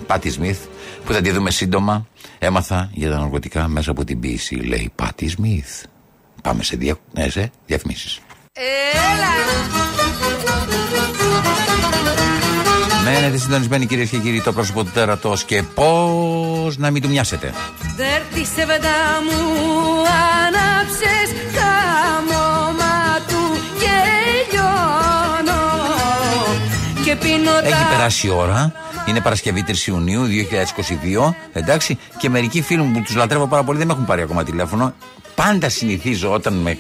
Πάτη 0.07 0.31
Σμιθ 0.31 0.59
που 1.05 1.13
θα 1.13 1.21
τη 1.21 1.31
δούμε 1.31 1.51
σύντομα. 1.51 2.07
Έμαθα 2.39 2.91
για 2.93 3.11
τα 3.11 3.19
ναρκωτικά 3.19 3.69
μέσα 3.69 3.91
από 3.91 4.05
την 4.05 4.21
ποιήση 4.21 4.55
λέει 4.55 4.91
Πάτη 4.95 5.29
Σμιθ. 5.29 5.83
Πάμε 6.43 6.63
σε, 6.63 6.77
δια... 6.77 6.97
ναι, 7.13 7.29
σε 7.29 7.51
διαφημίσεις. 7.67 8.21
Μένετε 13.05 13.39
συντονισμένοι 13.39 13.87
κυρίες 13.87 14.09
και 14.09 14.17
κύριοι 14.17 14.43
το 14.43 14.53
πρόσωπο 14.53 14.85
του 14.85 14.91
τέρατος 14.91 15.45
και 15.45 15.63
πώς 15.63 16.77
να 16.77 16.91
μην 16.91 17.03
του 17.03 17.09
μοιάσετε. 17.09 17.53
Δέρτη 17.97 18.47
σε 18.47 18.67
βεντά 18.67 19.23
μου 19.27 19.41
άναψες 20.47 21.29
χαμόμα 21.55 23.21
του 23.29 23.61
και 23.79 23.97
λιώνω 24.51 25.63
και 27.05 27.17
πίνω 27.17 27.51
Έχει 27.63 27.71
τα 27.71 27.89
περάσει 27.91 28.27
η 28.27 28.31
ώρα. 28.31 28.73
Είναι 29.07 29.21
Παρασκευή 29.21 29.65
3 29.69 29.87
Ιουνίου 29.87 30.27
2022. 31.27 31.35
Εντάξει. 31.53 31.99
Και 32.19 32.31
μερικοί 32.31 32.63
φίλοι 32.63 32.83
μου 32.83 32.93
που 32.93 33.03
τους 33.03 33.15
λατρεύω 33.15 33.47
πάρα 33.47 33.63
πολύ 33.63 33.79
δεν 33.79 33.87
με 33.87 33.93
έχουν 33.93 34.05
πάρει 34.05 34.23
ακόμα 34.23 34.45
τηλέφωνο. 34.45 34.95
Πάντα 35.35 35.69
συνηθίζω 35.69 36.33
όταν 36.33 36.55
με, 36.55 36.79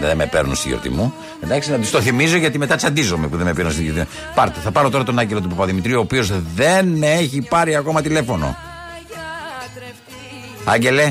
δεν 0.00 0.16
με 0.16 0.26
παίρνουν 0.26 0.54
στη 0.54 0.68
γιορτή 0.68 0.90
μου. 0.90 1.14
Εντάξει, 1.44 1.70
να 1.70 1.78
τους 1.78 1.90
το 1.90 2.00
θυμίζω 2.00 2.36
γιατί 2.36 2.58
μετά 2.58 2.76
τσαντίζομαι 2.76 3.28
που 3.28 3.36
δεν 3.36 3.46
με 3.46 3.52
παίρνουν 3.52 3.72
στη 3.72 3.82
γιορτή 3.82 4.00
μου. 4.00 4.06
Πάρτε, 4.34 4.60
θα 4.60 4.70
πάρω 4.70 4.90
τώρα 4.90 5.04
τον 5.04 5.18
Άγγελο 5.18 5.40
του 5.40 5.48
Παπαδημητρίου, 5.48 5.98
ο 5.98 6.00
οποίος 6.00 6.32
δεν 6.54 7.02
έχει 7.02 7.40
πάρει 7.48 7.76
ακόμα 7.76 8.02
τηλέφωνο. 8.02 8.56
Άγγελε, 10.64 11.02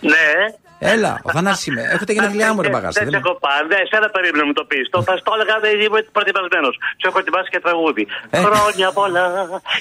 Ναι. 0.00 0.63
Έλα, 0.92 1.12
ο 1.26 1.30
Θανάσης 1.36 1.66
είμαι. 1.68 1.82
Έχω 1.94 2.04
τα 2.08 2.12
γενέθλιά 2.16 2.48
μου, 2.54 2.60
ρε 2.64 2.70
μπαγάσα. 2.72 2.98
Δεν 3.00 3.10
σε 3.12 3.18
έχω 3.22 3.32
πάρει. 3.44 3.64
Ναι, 3.72 3.78
εσένα 3.84 4.06
περίμενα 4.14 4.40
να 4.42 4.46
μου 4.48 4.54
το 4.60 4.64
πεις. 4.70 4.84
Το 4.94 4.98
θα 5.06 5.14
στο 5.22 5.30
έλεγα, 5.36 5.54
δεν 5.64 5.74
είμαι 5.84 6.00
προετοιμασμένος. 6.16 6.74
Σου 7.00 7.06
έχω 7.10 7.18
ετοιμάσει 7.22 7.48
και 7.54 7.60
τραγούδι. 7.66 8.04
Ε. 8.36 8.38
Χρόνια 8.46 8.88
πολλά. 8.98 9.24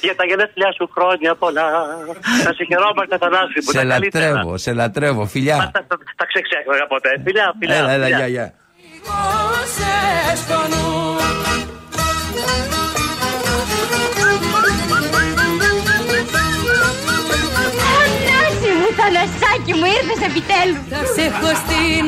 Για 0.06 0.16
τα 0.20 0.24
γενέθλιά 0.30 0.70
σου 0.78 0.86
χρόνια 0.96 1.32
πολλά. 1.44 1.66
Να 2.46 2.52
σε 2.58 2.64
χαιρόμαστε, 2.70 3.14
Θανάση 3.24 3.58
που 3.64 3.72
Σε 3.72 3.80
τα 3.80 3.86
καλύτερα. 3.86 4.26
λατρεύω, 4.26 4.52
σε 4.66 4.72
λατρεύω, 4.80 5.24
φιλιά. 5.34 5.58
Τα, 5.76 5.82
τα, 5.90 5.96
τα 6.20 6.26
ξεξέχασα 6.32 6.86
ποτέ. 6.94 7.12
Φιλιά, 7.26 7.46
φιλιά. 7.60 7.76
Έλα, 7.82 7.92
έλα, 7.96 8.06
φιλιά. 8.08 8.18
γεια, 8.20 8.28
γεια. 8.36 8.48
στο 10.42 10.60
νου 10.72 10.94
Θανάση 19.04 19.30
μου, 19.30 19.40
Θανασάκι 19.40 19.74
μου, 19.74 19.86
ήρθες 19.98 20.22
επιτέλους. 20.30 20.84
Θα 20.90 21.02
σε 21.14 21.22
έχω 21.28 21.50
στην 21.64 22.08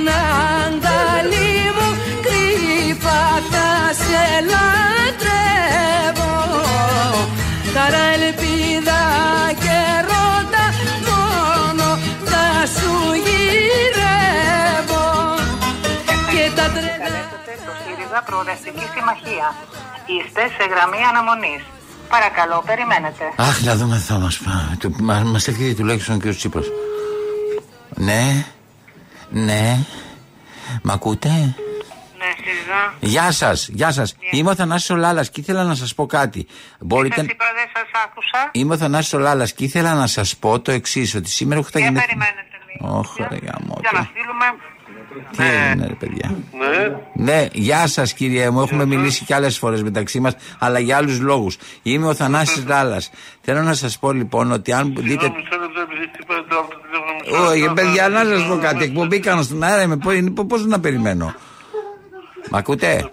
αγκαλί 0.63 1.53
μου 1.75 1.87
κρύφα 2.25 3.21
θα 3.51 3.69
σε 4.03 4.23
λατρεύω 4.51 6.33
Χαρά, 7.73 8.05
ελπίδα 8.15 9.01
και 9.63 9.79
ρώτα 10.09 10.65
μόνο 11.07 11.87
θα 12.31 12.45
σου 12.75 12.93
γυρεύω 13.25 15.07
Και 16.31 16.43
τα 16.55 16.65
τρένα 16.75 17.21
το 17.65 17.71
ΣΥΡΙΖΑ 17.81 18.19
Προοδευτική 18.25 18.85
Συμμαχία. 18.93 19.47
Είστε 20.13 20.43
σε 20.57 20.63
γραμμή 20.71 21.01
αναμονής. 21.09 21.63
Παρακαλώ, 22.17 22.63
περιμένετε. 22.65 23.23
Αχ, 23.35 23.61
να 23.63 23.75
δούμε 23.75 23.97
θα 23.97 24.17
μας 24.17 24.37
πάει. 24.37 24.91
Μα 25.01 25.19
μας 25.19 25.47
έρχεται 25.47 25.73
τουλάχιστον 25.73 26.19
και 26.21 26.27
ο 26.27 26.35
Τσίπρας. 26.35 26.65
Ναι, 27.95 28.45
ναι. 29.29 29.77
Μ' 30.83 30.89
ακούτε; 30.91 31.29
Ναι, 31.29 32.29
ΣΥΡΙΖΑ. 32.43 32.93
Γεια 32.99 33.31
σας, 33.31 33.67
γεια 33.67 33.91
σας. 33.91 34.15
Είμαι 34.31 34.49
ο 34.49 34.55
Θανάσης 34.55 34.89
ο 34.89 34.95
Λάλας 34.95 35.29
και 35.29 35.39
ήθελα 35.39 35.63
να 35.63 35.75
σας 35.75 35.93
πω 35.93 36.05
κάτι. 36.05 36.47
Μπορείτε. 36.79 37.15
Σας 37.15 37.25
είπα, 37.25 37.45
δεν 37.55 37.67
σας 37.73 38.01
άκουσα. 38.05 38.49
Είμαι 38.51 38.73
ο 38.73 38.77
Θανάσης 38.77 39.13
ο 39.13 39.17
Λάλας 39.17 39.53
και 39.53 39.63
ήθελα 39.63 39.93
να 39.93 40.07
σας 40.07 40.35
πω 40.37 40.59
το 40.59 40.71
εξής: 40.71 41.15
Ότι 41.15 41.29
σήμερα 41.29 41.59
έχω 41.59 41.69
τα 41.71 41.79
Για 41.79 41.87
γενέθλια. 41.87 42.15
περιμένετε 42.17 42.57
λίγο. 42.67 42.97
Όχι, 42.97 43.21
ρε 43.29 43.37
γαμώ. 43.47 43.77
Για 43.81 43.91
να 43.93 44.03
στείλουμε. 44.11 44.45
Τι 45.37 45.43
έγινε, 45.43 45.87
ρε 45.87 45.93
παιδιά; 45.93 46.35
Ναι. 46.59 46.95
Ναι, 47.13 47.47
γεια 47.51 47.87
σας 47.87 48.13
κύριε 48.13 48.49
μου. 48.49 48.61
Έχουμε 48.61 48.85
μιλήσει 48.85 49.25
κι 49.25 49.33
άλλες 49.33 49.57
φορές 49.57 49.83
μεταξύ 49.83 50.19
μας, 50.19 50.35
αλλά 50.59 50.79
για 50.79 50.97
άλλους 50.97 51.19
λόγους. 51.19 51.57
Είμαι 51.81 52.07
ο 52.07 52.13
Θανάσης 52.13 52.65
Λάλας 52.67 53.09
Θέλω 53.41 53.61
να 53.61 53.73
σας 53.73 53.99
πω 53.99 54.11
λοιπόν 54.11 54.51
ότι 54.51 54.71
αν 54.73 54.93
δείτε. 54.97 55.31
Όχι, 57.49 57.71
παιδιά, 57.73 58.09
να 58.09 58.23
σας 58.23 58.47
πω 58.47 58.57
κάτι. 58.57 58.83
Εκπομπή 58.83 59.19
κάνω 59.19 59.41
στον 59.41 59.63
αέρα. 59.63 59.81
Είμαι 59.81 59.97
πώ 60.47 60.57
να 60.57 60.79
περιμένω; 60.79 61.35
Μ' 62.49 62.55
ακούτε; 62.55 63.11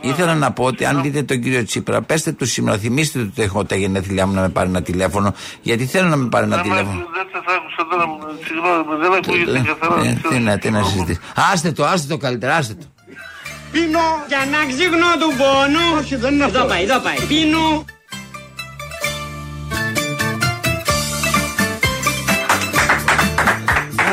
Ήθελα 0.00 0.34
να 0.34 0.52
πω 0.52 0.64
ότι 0.64 0.84
αν 0.84 1.02
δείτε 1.02 1.22
τον 1.22 1.40
κύριο 1.40 1.64
Τσίπρα, 1.64 2.02
πέστε 2.02 2.32
του 2.32 2.46
σήμερα, 2.46 2.78
θυμίστε 2.78 3.18
του 3.18 3.28
ότι 3.32 3.42
έχω 3.42 3.64
τα 3.64 3.76
γενέθλιά 3.76 4.26
μου 4.26 4.34
να 4.34 4.40
με 4.40 4.48
πάρει 4.48 4.68
ένα 4.68 4.82
τηλέφωνο, 4.82 5.34
γιατί 5.62 5.86
θέλω 5.86 6.08
να 6.08 6.16
με 6.16 6.28
πάρει 6.28 6.44
ένα 6.44 6.60
τηλέφωνο. 6.60 7.06
Δεν 7.12 7.26
σα 7.32 7.54
άκουσα 7.54 7.86
τώρα. 7.90 8.04
Συγγνώμη, 8.44 9.00
δεν 9.00 9.12
ακούγεται 9.12 9.74
καθαρά. 9.80 10.08
Ε, 10.08 10.20
τι 10.28 10.38
να, 10.38 10.58
τι 10.58 10.70
να 10.70 10.82
συζητήσει. 10.82 11.20
Άστε 11.52 11.72
το, 11.72 11.84
άστε 11.84 12.06
το 12.08 12.16
καλύτερα, 12.16 12.56
άστε 12.56 12.74
το. 12.74 12.86
Πίνω 13.72 14.00
για 14.28 14.38
να 14.50 14.66
ξύχνω 14.66 15.08
του 15.20 15.36
πόνου. 15.36 15.98
Όχι, 16.00 16.16
δεν 16.16 16.34
είναι 16.34 16.44
αυτό. 16.44 16.58
Εδώ 16.58 16.68
πάει, 16.68 16.82
εδώ 16.82 17.00
πάει. 17.00 17.16
Πίνω. 17.28 17.84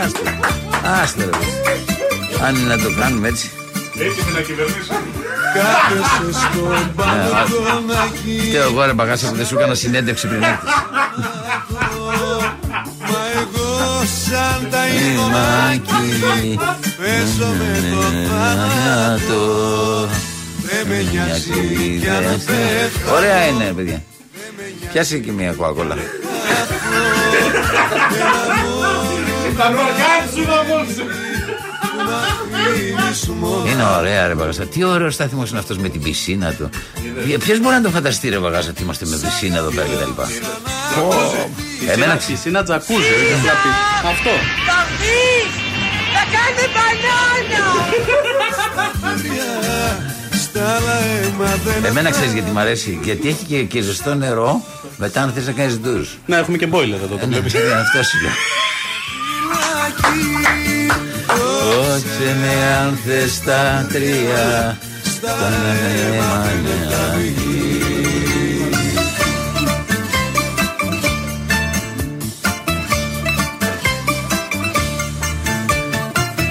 Άστε, 0.04 0.40
άστε 1.02 1.24
ρε. 1.24 1.30
Αν 2.46 2.56
είναι 2.56 2.76
να 2.76 2.82
το 2.82 2.96
κάνουμε 3.00 3.28
έτσι. 3.28 3.50
Έτοιμοι 3.98 4.32
να 4.34 4.42
κυβερνήσουν. 4.42 4.96
Κάθεσαι 5.56 6.40
στον 6.40 6.92
μπαλκονάκι 6.96 8.50
Και 8.52 8.58
εγώ 8.58 8.86
ρε 8.86 8.94
μπαγάσα 8.94 9.30
που 9.30 9.36
δεν 9.36 9.46
σου 9.46 9.56
έκανα 9.58 9.74
συνέντευξη 9.74 10.28
πριν 10.28 10.44
έρθεις. 10.44 10.70
Μα 13.00 13.22
εγώ 13.42 14.04
σαν 14.26 14.68
τα 14.72 14.88
Ημάκι, 14.88 15.92
ημάκι 16.16 16.60
Παίζω 16.98 17.52
με 17.58 17.84
το 17.92 18.02
θάνατο 18.30 19.42
Δεν 20.62 20.88
με 20.88 20.98
νοιάζει 21.12 22.00
κι 22.02 22.08
αν 22.10 22.24
πέφτω 22.46 23.14
Ωραία 23.16 23.48
είναι 23.48 23.66
ρε 23.66 23.72
παιδιά. 23.72 24.04
Πιάσε 24.92 25.18
και 25.18 25.32
μια 25.32 25.52
κοακόλα. 25.52 25.96
Έλα 25.96 26.04
μου 28.64 29.56
Τα 29.58 29.70
νορκάντσου 29.70 30.44
όμως. 30.62 30.88
Είναι 33.72 33.84
ωραία, 33.98 34.28
ρε 34.28 34.34
Μπαγάσα. 34.34 34.64
Τι 34.66 34.84
ωραίος 34.84 35.14
στάθμο 35.14 35.44
είναι 35.50 35.60
αυτός 35.60 35.78
με 35.78 35.90
την 35.90 36.02
πισίνα 36.02 36.54
του. 36.54 36.70
Ποιος 37.40 37.60
μπορεί 37.60 37.76
να 37.76 37.82
το 37.82 37.90
φανταστεί, 37.90 38.30
ρε 38.30 38.40
Μπαγάσα, 38.40 38.70
ότι 38.70 38.82
είμαστε 38.82 39.06
με 39.06 39.18
πισίνα 39.18 39.58
εδώ 39.58 39.70
πέρα 39.70 39.88
κτλ. 39.88 40.22
Εμένα 41.92 42.16
Πισίνα 42.16 42.64
τζακούζι, 42.64 43.00
δεν 43.30 43.40
θα 43.46 43.54
πει. 43.62 43.70
Αυτό. 44.08 44.30
Θα 44.68 44.78
δεις! 45.00 45.52
Θα 46.16 46.24
κάνει 46.36 46.66
μπανάνα! 46.74 47.26
Εμένα 51.86 52.10
ξέρεις 52.10 52.34
γιατί 52.34 52.52
μ' 52.52 52.58
αρέσει. 52.58 53.00
Γιατί 53.04 53.28
έχει 53.28 53.46
και, 53.46 53.64
και 53.64 53.82
ζεστό 53.82 54.16
νερό 54.16 54.62
μετά 54.98 55.22
αν 55.22 55.32
θες 55.32 55.46
να 55.46 55.52
κάνεις 55.52 55.80
ντουζ. 55.80 56.08
Να 56.26 56.38
έχουμε 56.38 56.58
και 56.58 56.68
boiler 56.72 57.00
εδώ, 57.04 57.16
το 57.16 57.28
βλέπεις. 57.28 57.54
Αυτός 57.82 58.08
σου 58.08 58.18
Κότσε 61.66 62.36
με 62.42 62.66
αν 62.76 63.00
θες 63.06 63.42
τα 63.42 63.88
τρία 63.92 64.78
Στα 65.04 65.36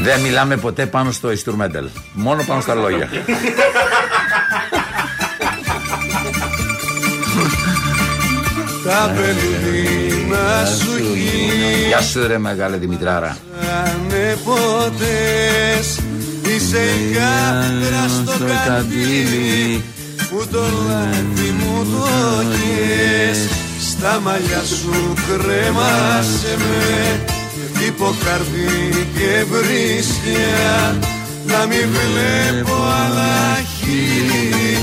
Δεν 0.02 0.20
μιλάμε 0.20 0.56
ποτέ 0.56 0.86
πάνω 0.86 1.10
στο 1.10 1.28
instrumental. 1.28 1.88
Μόνο 2.12 2.42
πάνω 2.46 2.60
στα 2.60 2.74
λόγια. 2.74 3.08
Τα 8.84 9.14
πελούδινα 9.14 10.64
σου 10.64 11.04
Γεια 11.86 12.00
σου 12.00 12.26
ρε 12.26 12.38
μεγάλε 12.38 12.76
Δημητράρα. 12.76 13.36
Γύρανε 14.24 14.36
ποτές. 14.44 15.98
Είσαι 16.46 16.78
η 16.78 17.12
κάτρα 17.12 18.08
στο 18.08 18.44
καντήλι 18.66 19.82
Που 20.30 20.46
το 20.50 20.60
λάδι 20.88 21.50
μου 21.58 21.86
το 21.92 22.08
κες 22.50 23.38
Στα 23.90 24.20
μαλλιά 24.20 24.62
σου 24.64 25.14
κρέμασε 25.28 26.56
με 26.58 27.20
Υποκαρδί 27.86 29.06
και 29.14 29.44
βρίσκια 29.50 30.98
Να 31.46 31.66
μην 31.66 31.88
βλέπω 31.94 32.74
άλλα 32.74 33.58
χείλη 33.78 34.78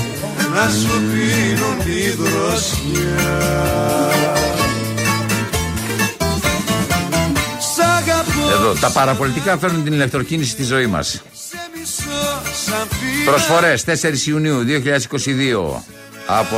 Να 0.54 0.70
σου 0.70 1.02
πίνουν 1.12 1.78
τη 1.86 2.10
δροσιά 2.22 3.62
Εδώ, 8.62 8.74
τα 8.74 8.92
παραπολιτικά 8.92 9.58
φέρνουν 9.58 9.84
την 9.84 9.94
ηλεκτροκίνηση 9.94 10.50
στη 10.50 10.64
ζωή 10.64 10.88
μας. 10.88 11.22
Προσφορές 13.26 13.84
4 13.84 14.28
Ιουνίου 14.28 14.64
2022 14.64 15.84
από 16.28 16.58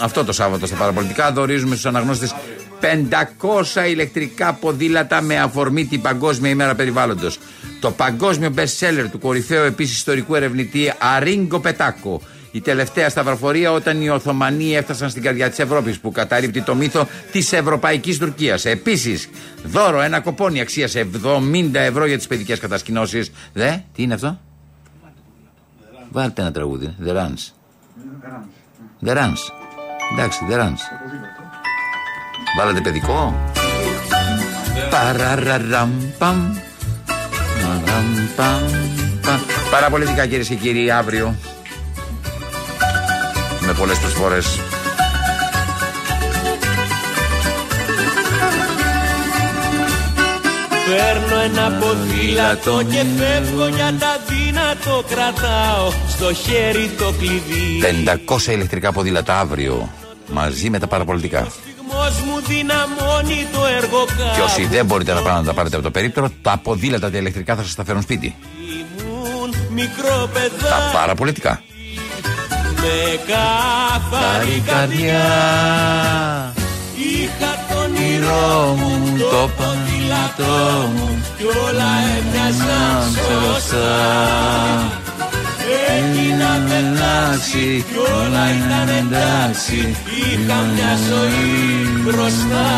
αυτό 0.00 0.24
το 0.24 0.32
Σάββατο 0.32 0.66
στα 0.66 0.76
παραπολιτικά 0.76 1.32
δορίζουμε 1.32 1.70
στους 1.70 1.86
αναγνώστες 1.86 2.34
500 2.80 3.88
ηλεκτρικά 3.88 4.52
ποδήλατα 4.52 5.20
με 5.20 5.38
αφορμή 5.38 5.86
την 5.86 6.00
Παγκόσμια 6.00 6.50
ημέρα 6.50 6.74
περιβάλλοντος. 6.74 7.38
Το 7.80 7.90
παγκόσμιο 7.90 8.54
best 8.56 8.78
seller 8.80 9.06
του 9.10 9.18
κορυφαίου 9.18 9.64
επίσης 9.64 9.96
ιστορικού 9.96 10.34
ερευνητή 10.34 10.92
Αρίγκο 10.98 11.60
Πετάκο. 11.60 12.22
Η 12.52 12.60
τελευταία 12.60 13.08
σταυροφορία 13.08 13.72
όταν 13.72 14.02
οι 14.02 14.08
Οθωμανοί 14.08 14.76
έφτασαν 14.76 15.10
στην 15.10 15.22
καρδιά 15.22 15.48
της 15.48 15.58
Ευρώπης 15.58 15.98
που 15.98 16.10
καταρρύπτει 16.12 16.62
το 16.62 16.74
μύθο 16.74 17.06
της 17.32 17.52
Ευρωπαϊκής 17.52 18.18
Τουρκίας. 18.18 18.64
Επίσης, 18.64 19.28
δώρο 19.64 20.00
ένα 20.00 20.20
κοπόνι 20.20 20.60
αξίας 20.60 20.94
70 20.94 21.70
ευρώ 21.72 22.06
για 22.06 22.16
τις 22.16 22.26
παιδικές 22.26 22.58
κατασκηνώσεις. 22.58 23.30
Δε, 23.52 23.70
τι 23.94 24.02
είναι 24.02 24.14
αυτό; 24.14 24.38
Βάλτε 26.10 26.40
ένα 26.40 26.52
τραγούδι. 26.52 26.94
The 27.04 27.10
Runs. 27.10 27.52
The 29.06 29.16
Runs. 29.16 29.38
Εντάξει, 30.12 30.38
The 30.50 30.54
Runs. 30.54 30.78
Βάλατε 32.58 32.80
παιδικό; 32.80 33.34
Παραραραμ 34.90 35.90
παμ. 36.18 36.54
Παραμ, 37.62 38.28
παμ, 38.36 38.62
παμ. 39.22 39.40
Παραπολιτικά 39.70 40.26
κυρίες 40.26 40.48
και 40.48 40.54
κύριοι, 40.54 40.90
αύριο. 40.90 41.34
Με 43.70 43.76
πολλές 43.76 43.98
προσφορές. 43.98 44.60
Παίρνω 50.86 51.40
ένα 51.42 51.78
ποδήλατο 51.78 52.82
και 52.82 53.04
φεύγω 53.18 53.66
για 53.66 53.94
τα 53.98 54.20
δύνατο 54.28 55.04
Κρατάω 55.08 55.90
στο 56.08 56.34
χέρι 56.34 56.90
το 56.98 57.12
κλειδί 57.18 57.80
500 58.26 58.46
ηλεκτρικά 58.46 58.92
ποδήλατα 58.92 59.38
αύριο. 59.38 59.88
Μαζί 60.32 60.70
με 60.70 60.78
τα 60.78 60.86
παραπολιτικά. 60.86 61.38
Σεισμός 61.40 62.20
μου 62.20 62.40
δυναμώνει 62.46 63.46
το 63.52 63.66
έργο 63.66 64.04
Και 64.34 64.40
όσοι 64.40 64.60
κάπου 64.60 64.74
δεν 64.74 64.86
μπορείτε 64.86 65.12
να 65.12 65.20
πάνε 65.20 65.38
να 65.38 65.44
τα 65.44 65.52
πάρετε 65.52 65.74
από 65.74 65.84
το 65.84 65.90
περίπτερο, 65.90 66.30
τα 66.42 66.60
ποδήλατα 66.62 67.10
τα 67.10 67.18
ηλεκτρικά 67.18 67.56
θα 67.56 67.62
σας 67.62 67.74
τα 67.74 67.84
φέρουν 67.84 68.02
σπίτι. 68.02 68.36
Ήμουν 68.58 69.54
μικρό 69.70 70.16
Τα 70.18 70.28
παιδάκι 70.32 70.92
παραπολιτικά. 70.92 71.62
Με 72.82 73.20
καθαρή 73.30 74.62
καρδιά. 74.66 75.28
Είχα 76.96 77.52
τον 77.68 77.78
όνειρό 77.78 78.74
μου, 78.78 79.16
το 79.18 79.50
ποδήλατό 79.56 80.88
μου 80.94 81.22
Κι 81.36 81.44
όλα 81.44 81.90
έμοιαζαν 82.16 83.02
σωστά. 83.26 83.90
Έγινα 85.96 86.50
πετάξει 86.68 87.84
κι 87.90 87.98
όλα 87.98 88.44
ήταν 88.58 88.88
εντάξει. 88.88 89.96
Είχα 90.20 90.58
μια 90.74 90.92
ζωή 91.08 92.02
μπροστά 92.04 92.68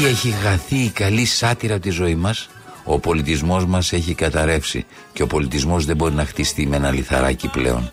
Γιατί 0.00 0.14
έχει 0.14 0.30
χαθεί 0.30 0.76
η 0.76 0.88
καλή 0.90 1.24
σάτυρα 1.24 1.74
από 1.74 1.82
τη 1.82 1.90
ζωή 1.90 2.14
μας, 2.14 2.48
ο 2.84 2.98
πολιτισμός 2.98 3.66
μας 3.66 3.92
έχει 3.92 4.14
καταρρεύσει 4.14 4.86
και 5.12 5.22
ο 5.22 5.26
πολιτισμός 5.26 5.84
δεν 5.84 5.96
μπορεί 5.96 6.14
να 6.14 6.24
χτιστεί 6.24 6.66
με 6.66 6.76
ένα 6.76 6.90
λιθαράκι 6.90 7.48
πλέον. 7.48 7.92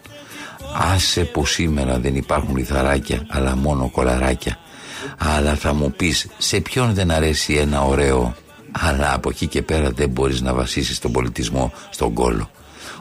Άσε 0.94 1.24
που 1.24 1.46
σήμερα 1.46 2.00
δεν 2.00 2.16
υπάρχουν 2.16 2.56
λιθαράκια, 2.56 3.26
αλλά 3.30 3.56
μόνο 3.56 3.90
κολαράκια. 3.90 4.58
Αλλά 5.18 5.56
θα 5.56 5.74
μου 5.74 5.92
πεις, 5.92 6.28
σε 6.38 6.60
ποιον 6.60 6.94
δεν 6.94 7.12
αρέσει 7.12 7.54
ένα 7.54 7.82
ωραίο, 7.82 8.36
αλλά 8.72 9.14
από 9.14 9.30
εκεί 9.30 9.48
και 9.48 9.62
πέρα 9.62 9.92
δεν 9.92 10.10
μπορείς 10.10 10.42
να 10.42 10.54
βασίσεις 10.54 11.00
τον 11.00 11.12
πολιτισμό 11.12 11.74
στον 11.90 12.14
κόλο. 12.14 12.50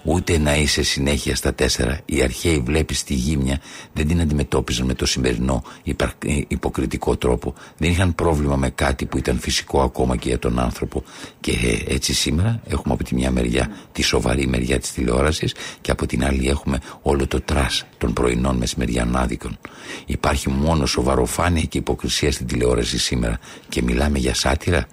Ούτε 0.08 0.38
να 0.38 0.56
είσαι 0.56 0.82
συνέχεια 0.82 1.36
στα 1.36 1.54
τέσσερα. 1.54 2.00
Οι 2.04 2.22
αρχαίοι 2.22 2.58
βλέπεις 2.64 3.04
τη 3.04 3.14
γύμνια 3.14 3.60
δεν 3.92 4.08
την 4.08 4.20
αντιμετώπιζαν 4.20 4.86
με 4.86 4.94
το 4.94 5.06
σημερινό 5.06 5.62
υπαρ- 5.82 6.24
ε, 6.24 6.40
υποκριτικό 6.48 7.16
τρόπο. 7.16 7.54
Δεν 7.76 7.90
είχαν 7.90 8.14
πρόβλημα 8.14 8.56
με 8.56 8.70
κάτι 8.70 9.06
που 9.06 9.18
ήταν 9.18 9.38
φυσικό 9.38 9.82
ακόμα 9.82 10.16
και 10.16 10.28
για 10.28 10.38
τον 10.38 10.58
άνθρωπο. 10.58 11.02
Και 11.40 11.50
ε, 11.50 11.94
έτσι 11.94 12.14
σήμερα 12.14 12.60
έχουμε 12.68 12.94
από 12.94 13.04
τη 13.04 13.14
μια 13.14 13.30
μεριά 13.30 13.70
τη 13.92 14.02
σοβαρή 14.02 14.46
μεριά 14.46 14.78
της 14.78 14.92
τηλεόρασης 14.92 15.54
και 15.80 15.90
από 15.90 16.06
την 16.06 16.24
άλλη 16.24 16.48
έχουμε 16.48 16.78
όλο 17.02 17.26
το 17.26 17.40
trash 17.40 17.84
των 17.98 18.12
πρωινών 18.12 18.56
μεσημεριανάδικων. 18.56 19.58
Υπάρχει 20.06 20.48
μόνο 20.48 20.86
σοβαροφάνεια 20.86 21.62
και 21.62 21.78
υποκρισία 21.78 22.32
στην 22.32 22.46
τηλεόραση 22.46 22.98
σήμερα 22.98 23.38
και 23.68 23.82
μιλάμε 23.82 24.18
για 24.18 24.34
σάτιρα. 24.34 24.86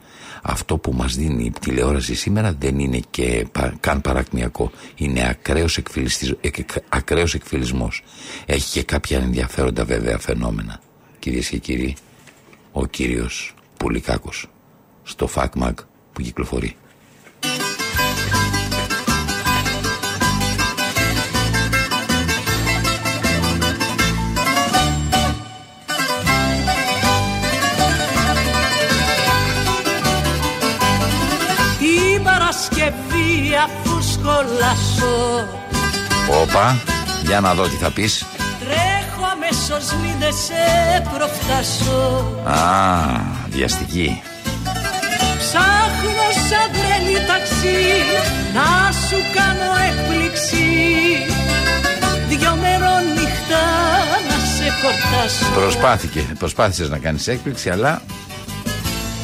Αυτό 0.46 0.78
που 0.78 0.92
μας 0.94 1.16
δίνει 1.16 1.44
η 1.44 1.52
τηλεόραση 1.60 2.16
σήμερα 2.16 2.56
δεν 2.60 2.80
είναι 2.80 3.00
και 3.10 3.48
πα- 3.52 3.74
καν 3.80 4.02
παρακμιακό. 4.02 4.72
Είναι 4.96 5.28
ακραίος, 5.30 5.78
εκφυλιστης- 5.78 6.36
εκ- 6.42 6.78
ακραίος 6.90 7.34
εκφυλισμός. 7.34 8.04
Έχει 8.46 8.72
και 8.72 8.84
κάποια 8.84 9.18
ενδιαφέροντα 9.20 9.86
βέβαια 9.86 10.20
φαινόμενα. 10.20 10.80
Κυρίες 11.20 11.48
και 11.50 11.58
κύριοι, 11.58 11.96
ο 12.72 12.86
κύριος 12.86 13.54
Πουλικάκος 13.78 14.48
στο 15.04 15.28
ΦΑΚΜΑΚ 15.28 15.80
που 16.14 16.22
κυκλοφορεί. 16.22 16.76
Σχολάσω 34.76 35.48
Όπα, 36.42 36.82
για 37.26 37.40
να 37.40 37.54
δω 37.54 37.64
τι 37.64 37.76
θα 37.76 37.92
πεις. 37.92 38.26
Τρέχω 38.60 39.26
αμέσως 39.32 39.94
μην 40.02 40.14
δεν 40.20 40.34
σε 40.34 41.02
προφτάσω. 41.14 42.26
Α, 42.44 42.60
βιαστική. 43.50 44.22
Ψάχνω 45.40 46.28
σαν 46.50 46.68
τρελή 46.72 47.20
ταξί 47.28 47.82
να 48.54 48.92
σου 48.92 49.18
κάνω 49.36 49.70
έκπληξη. 49.90 50.66
Δυο 52.28 52.58
μερονύχτα 52.62 53.64
να 54.28 54.38
σε 54.56 54.72
χορτάσω 54.82 55.52
Προσπάθηκε, 55.54 56.26
προσπάθησες 56.40 56.90
να 56.90 56.98
κάνεις 56.98 57.28
έκπληξη, 57.28 57.70
αλλά 57.70 58.02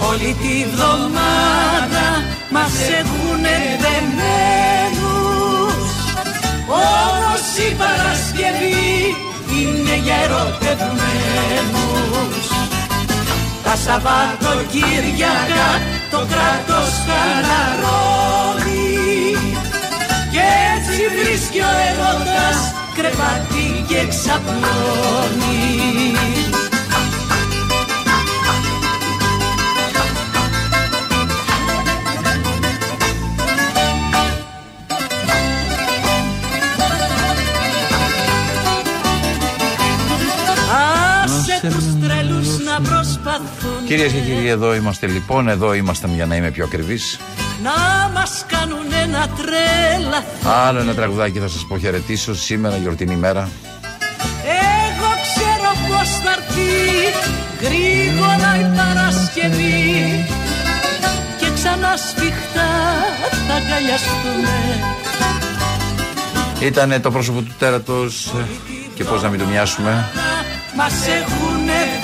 Όλη 0.09 0.35
τη 0.41 0.65
βδομάδα 0.73 2.23
μας 2.49 2.71
έχουνε 2.99 3.77
δεμένους 3.79 4.78
Όμως 6.69 7.43
η 7.67 7.69
Παρασκευή 7.81 9.15
είναι 9.57 9.95
για 10.03 10.15
ερωτευμένους. 10.25 11.49
Τα 13.63 13.75
Σαββατοκύριακα 13.75 15.67
το 16.11 16.17
κράτος 16.17 16.91
χαλαρώνει 17.07 18.87
Κι 20.31 20.41
έτσι 20.73 20.97
βρίσκει 21.15 21.59
ο 21.59 21.71
έρωτας 21.89 22.59
κρεβάτι 22.95 23.85
και 23.87 24.07
ξαπλώνει 24.07 25.59
Κυρίες 43.85 44.11
και 44.11 44.19
κύριοι, 44.19 44.47
εδώ 44.47 44.75
είμαστε 44.75 45.07
λοιπόν. 45.07 45.47
Εδώ 45.47 45.73
ήμασταν 45.73 46.13
για 46.15 46.25
να 46.25 46.35
είμαι 46.35 46.51
πιο 46.51 46.63
ακριβής. 46.65 47.19
να 47.63 48.09
μας 48.13 48.45
κάνουν 48.47 48.85
ένα 49.03 49.27
τρέλα 49.37 50.23
Άλλο 50.67 50.79
ένα 50.79 50.93
τραγουδάκι 50.93 51.39
θα 51.39 51.47
σας 51.47 51.65
πω 51.67 51.77
χαιρετήσω 51.77 52.35
σήμερα, 52.35 52.77
γιορτινή 52.77 53.15
μέρα. 53.15 53.49
Εγώ 54.43 55.09
ξέρω 55.25 55.71
πως 55.87 56.09
θα 56.09 56.31
έρθει 56.31 56.71
γρήγορα 57.61 58.49
η 58.59 58.75
Παρασκευή 58.77 60.25
και 61.39 61.45
ξανά 61.55 61.93
σφιχτά 61.97 62.69
θα 63.47 63.53
αγκαλιαστούμε 63.55 64.55
Ήταν 66.59 67.01
το 67.01 67.11
πρόσωπο 67.11 67.41
του 67.41 67.53
τέρατος 67.59 68.33
και 68.95 69.03
πώς 69.03 69.21
να 69.21 69.29
μην 69.29 69.39
το 69.39 69.45
μοιάσουμε. 69.45 70.05
μας 70.75 70.93
έχουνε 70.93 71.79
δεμένους 71.83 71.98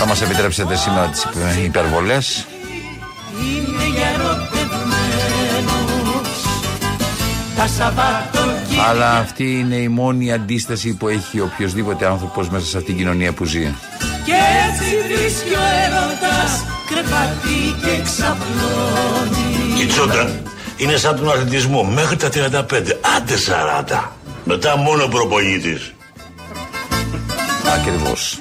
Θα 0.00 0.06
μας 0.06 0.22
επιτρέψετε 0.22 0.76
σήμερα 0.76 1.06
τις 1.06 1.22
υπε- 1.24 1.64
υπερβολές. 1.64 2.46
είναι 3.40 3.84
για 3.96 4.06
ερωτευμένους 4.14 6.38
τα 7.56 7.66
Σαββατοκύριακα 7.66 8.88
Αλλά 8.88 9.16
αυτή 9.18 9.58
είναι 9.58 9.74
η 9.76 9.88
μόνη 9.88 10.32
αντίσταση 10.32 10.94
που 10.94 11.08
έχει 11.08 11.40
οποιοδήποτε 11.40 12.06
άνθρωπος 12.06 12.48
μέσα 12.48 12.66
σε 12.66 12.76
αυτήν 12.76 12.94
την 12.94 13.02
κοινωνία 13.04 13.32
που 13.32 13.44
ζει. 13.44 13.74
και 14.24 14.34
έτσι 14.70 14.96
βρίσκει 15.06 15.54
ο 15.54 15.60
έρωτας 15.84 16.64
κρεβάτι 16.88 17.74
και 17.82 18.02
ξαπλώνει 18.02 19.82
Η 19.82 19.86
τσόντα 19.86 20.30
είναι 20.76 20.96
σαν 20.96 21.16
τον 21.16 21.28
αθλητισμό 21.30 21.82
μέχρι 21.84 22.16
τα 22.16 22.28
35, 22.28 23.00
άντε 23.16 23.36
40. 23.36 24.12
Μετά 24.44 24.76
μόνο 24.76 25.06
προπονητής. 25.06 25.92
Ακριβώς. 27.78 28.38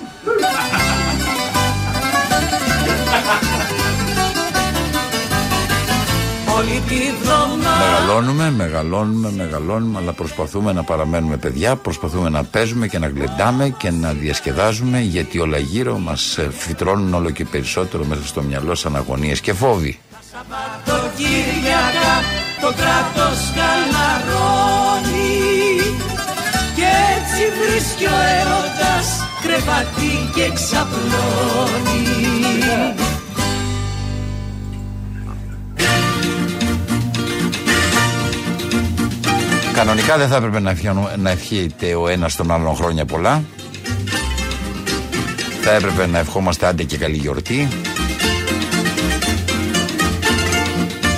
Όλη 6.57 6.81
τη 6.87 6.95
βδομάδα 7.21 7.77
Μεγαλώνουμε, 7.79 8.51
μεγαλώνουμε, 8.51 9.31
μεγαλώνουμε, 9.31 9.99
αλλά 9.99 10.13
προσπαθούμε 10.13 10.73
να 10.73 10.83
παραμένουμε 10.83 11.37
παιδιά, 11.37 11.75
προσπαθούμε 11.75 12.29
να 12.29 12.43
παίζουμε 12.43 12.87
και 12.87 12.99
να 12.99 13.07
γλεντάμε 13.07 13.69
και 13.77 13.91
να 13.91 14.13
διασκεδάζουμε, 14.13 14.99
γιατί 14.99 15.39
όλα 15.39 15.57
γύρω 15.57 15.97
μας 15.97 16.37
ε, 16.37 16.49
φυτρώνουν 16.51 17.13
όλο 17.13 17.29
και 17.29 17.45
περισσότερο 17.45 18.05
μέσα 18.05 18.25
στο 18.25 18.41
μυαλό 18.41 18.75
σαν 18.75 18.95
αγωνίες 18.95 19.41
και 19.41 19.53
φόβοι. 19.53 19.99
Το 20.85 20.99
Κυριακά 21.15 22.15
το 22.61 22.67
κράτος 22.67 23.39
χαλαρώνει 23.55 25.15
και 26.75 26.87
έτσι 27.17 27.43
βρίσκει 27.59 28.05
ο 28.05 28.17
έρωτας 28.39 29.07
κρεβάτι 29.41 30.29
και 30.35 30.51
ξαπλώνει. 30.53 32.17
Κανονικά 39.77 40.17
δεν 40.17 40.27
θα 40.27 40.35
έπρεπε 40.35 40.59
να, 40.59 40.69
ευχιανου- 40.69 41.17
να 41.17 41.29
ευχείται 41.29 41.95
ο 41.95 42.07
ένας 42.07 42.35
τον 42.35 42.51
άλλον 42.51 42.75
χρόνια 42.75 43.05
πολλά. 43.05 43.43
Θα 45.61 45.71
έπρεπε 45.71 46.07
να 46.07 46.17
ευχόμαστε 46.19 46.65
άντε 46.65 46.83
και 46.83 46.97
καλή 46.97 47.15
γιορτή. 47.17 47.67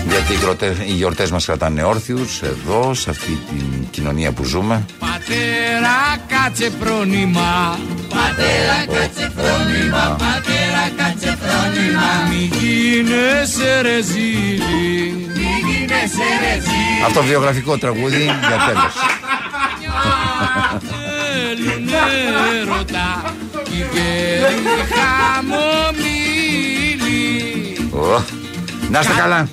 Γιατί 0.09 0.33
οι, 0.33 0.35
γιορτές, 0.35 0.77
οι 0.85 0.91
γιορτές 0.91 1.31
μας 1.31 1.45
κρατάνε 1.45 1.83
όρθιους 1.83 2.41
εδώ, 2.41 2.93
σε 2.93 3.09
αυτή 3.09 3.39
την 3.49 3.87
κοινωνία 3.91 4.31
που 4.31 4.43
ζούμε. 4.43 4.85
Πατέρα 4.99 5.97
κάτσε 6.27 6.71
φρόνημα 6.79 7.79
Πατέρα 8.09 8.99
κάτσε 8.99 9.31
φρόνημα 9.35 10.15
Πατέρα 10.17 10.83
κάτσε 10.97 11.37
φρόνημα 11.41 12.07
Μη 12.29 12.49
γίνεσαι 12.59 13.81
ρεζίλη 13.81 14.61
Μη 14.61 14.61
γίνεσαι 14.61 14.61
ρεζίλη 14.61 15.28
Αυτοβιογραφικό 17.05 17.77
τραγούδι 17.77 18.23
για 18.23 18.57
τέλος. 18.67 18.93
Θέλουν 20.89 21.89
έρωτα 22.61 23.35
Κι 23.63 23.85
γέροι 23.93 24.55
χαμομήλοι 24.93 26.39
Ω, 27.93 28.23
Να 28.89 28.99
είστε 28.99 29.13
καλά. 29.17 29.49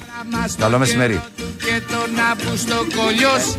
Καλό 0.58 0.78
μεσημέρι. 0.78 1.20
Και 1.36 1.80
τον 1.90 2.10
Αύγουστο 2.30 2.74
κολλιός 2.74 3.56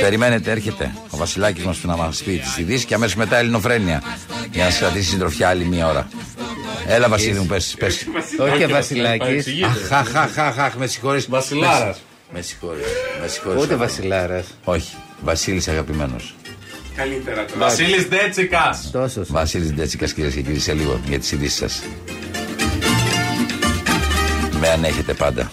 Περιμένετε, 0.00 0.50
έρχεται 0.50 0.94
ο 1.10 1.16
Βασιλάκης 1.16 1.64
μας 1.64 1.76
που 1.76 1.86
να 1.86 1.96
μας 1.96 2.22
πει 2.22 2.38
τις 2.38 2.58
ειδήσεις 2.58 2.84
και 2.84 2.94
αμέσως 2.94 3.14
μετά 3.14 3.36
Ελληνοφρένεια 3.36 4.02
για 4.50 4.64
να 4.64 4.70
σας 4.70 4.78
κρατήσει 4.78 5.08
συντροφιά 5.10 5.48
άλλη 5.48 5.64
μία 5.64 5.86
ώρα. 5.88 6.08
Έλα 6.86 7.08
Βασίλη 7.08 7.38
μου, 7.38 7.46
πες, 7.46 7.74
πες. 7.78 8.06
Όχι 8.38 8.66
Βασιλάκης. 8.66 9.46
Αχ, 9.64 9.92
αχ, 9.92 10.16
αχ, 10.16 10.38
αχ, 10.38 10.58
αχ, 10.58 10.74
με 10.74 10.86
συγχωρείς. 10.86 11.28
Βασιλάρας. 11.28 11.98
Με 12.32 12.40
συγχωρείς, 12.40 12.84
με 13.20 13.28
συγχωρείς. 13.28 13.62
Ούτε 13.62 13.74
Βασιλάρας; 13.74 14.46
Όχι, 14.64 14.96
Βασίλης 15.20 15.68
αγαπημένος. 15.68 16.34
Καλύτερα 16.96 17.44
τώρα. 17.44 17.58
Βασίλης 17.58 18.08
Ντέτσικα. 18.08 18.80
Τόσος. 18.92 19.30
Βασίλης 19.32 19.72
Ντέτσικας 19.72 20.12
κυρίες 20.12 20.34
και 20.34 20.40
κύριοι 20.40 20.58
σε 20.58 20.72
λίγο 20.72 21.00
για 21.08 21.18
τις 21.18 21.32
ειδήσεις 21.32 21.58
σας. 21.58 21.82
Με 24.60 24.68
ανέχετε 24.68 25.14
πάντα. 25.14 25.50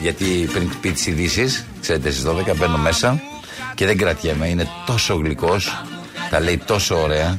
Γιατί 0.00 0.48
πριν 0.52 0.70
πει 0.80 0.90
τις 0.90 1.06
ειδήσεις, 1.06 1.66
ξέρετε 1.80 2.10
στις 2.10 2.22
12 2.22 2.54
μπαίνω 2.54 2.78
μέσα 2.78 3.22
και 3.74 3.86
δεν 3.86 3.96
κρατιέμαι. 3.96 4.48
Είναι 4.48 4.68
τόσο 4.86 5.14
γλυκός, 5.14 5.82
τα 6.30 6.40
λέει 6.40 6.58
τόσο 6.66 7.02
ωραία 7.02 7.38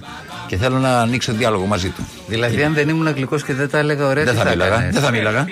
και 0.52 0.58
θέλω 0.58 0.78
να 0.78 1.00
ανοίξω 1.02 1.34
διάλογο 1.34 1.66
μαζί 1.66 1.90
του. 1.90 2.08
Δηλαδή, 2.28 2.64
αν 2.64 2.74
δεν 2.74 2.90
ήμουν 2.90 3.08
γλυκός 3.08 3.40
και 3.40 3.54
δεν 3.54 3.70
τα 3.70 3.78
έλεγα 3.78 4.08
ωραία, 4.08 4.24
Δεν 4.24 4.34
τι 4.36 4.40
θα 4.40 4.50
μίλαγα. 4.50 4.74
έκανες; 4.76 4.94
Δεν 4.94 5.04
θα 5.04 5.12
μίλαγα. 5.12 5.40
Α, 5.40 5.46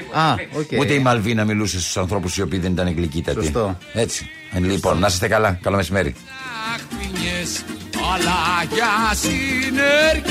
οκ. 0.51 0.79
Ούτε 0.79 0.93
η 0.93 0.99
Μαλβίνα 0.99 1.45
μιλούσε 1.45 1.79
στους 1.79 1.97
ανθρώπους 1.97 2.37
οι 2.37 2.41
οποίοι 2.41 2.59
δεν 2.59 2.71
ήταν 2.71 2.93
γλυκύτατοι. 2.95 3.43
Σωστό. 3.43 3.77
Έτσι. 3.93 4.29
Ε, 4.51 4.59
Λοιπόν, 4.59 4.99
να 4.99 5.07
είστε 5.07 5.27
καλά. 5.27 5.59
Καλό 5.61 5.75
μεσημέρι. 5.75 6.15
αχπινιές 6.75 7.63
αλλά 8.13 8.37
για 8.73 8.87
συνεργείο 9.15 10.27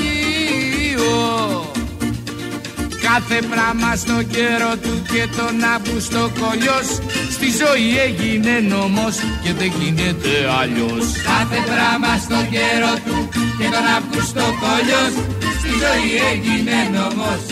Κάθε 3.12 3.38
πράγμα 3.52 3.96
στο 3.96 4.22
καιρό 4.34 4.72
του 4.82 5.02
και 5.12 5.22
τον 5.36 5.54
Αύγουστο 5.74 6.30
κολλιός. 6.40 6.88
Στη 7.36 7.48
ζωή 7.60 7.88
έγινε 8.06 8.54
νόμος 8.60 9.16
και 9.42 9.52
δεν 9.52 9.72
γίνεται 9.78 10.32
αλλιώς. 10.60 11.06
Κάθε 11.30 11.60
πράγμα 11.70 12.12
στο 12.24 12.38
καιρό 12.54 12.94
του 13.06 13.16
και 13.58 13.66
τον 13.74 13.86
Αύγουστο 13.96 14.44
κολλιός. 14.62 15.12
Στη 15.58 15.70
ζωή 15.82 16.12
έγινε 16.32 16.76
νόμος 16.96 17.42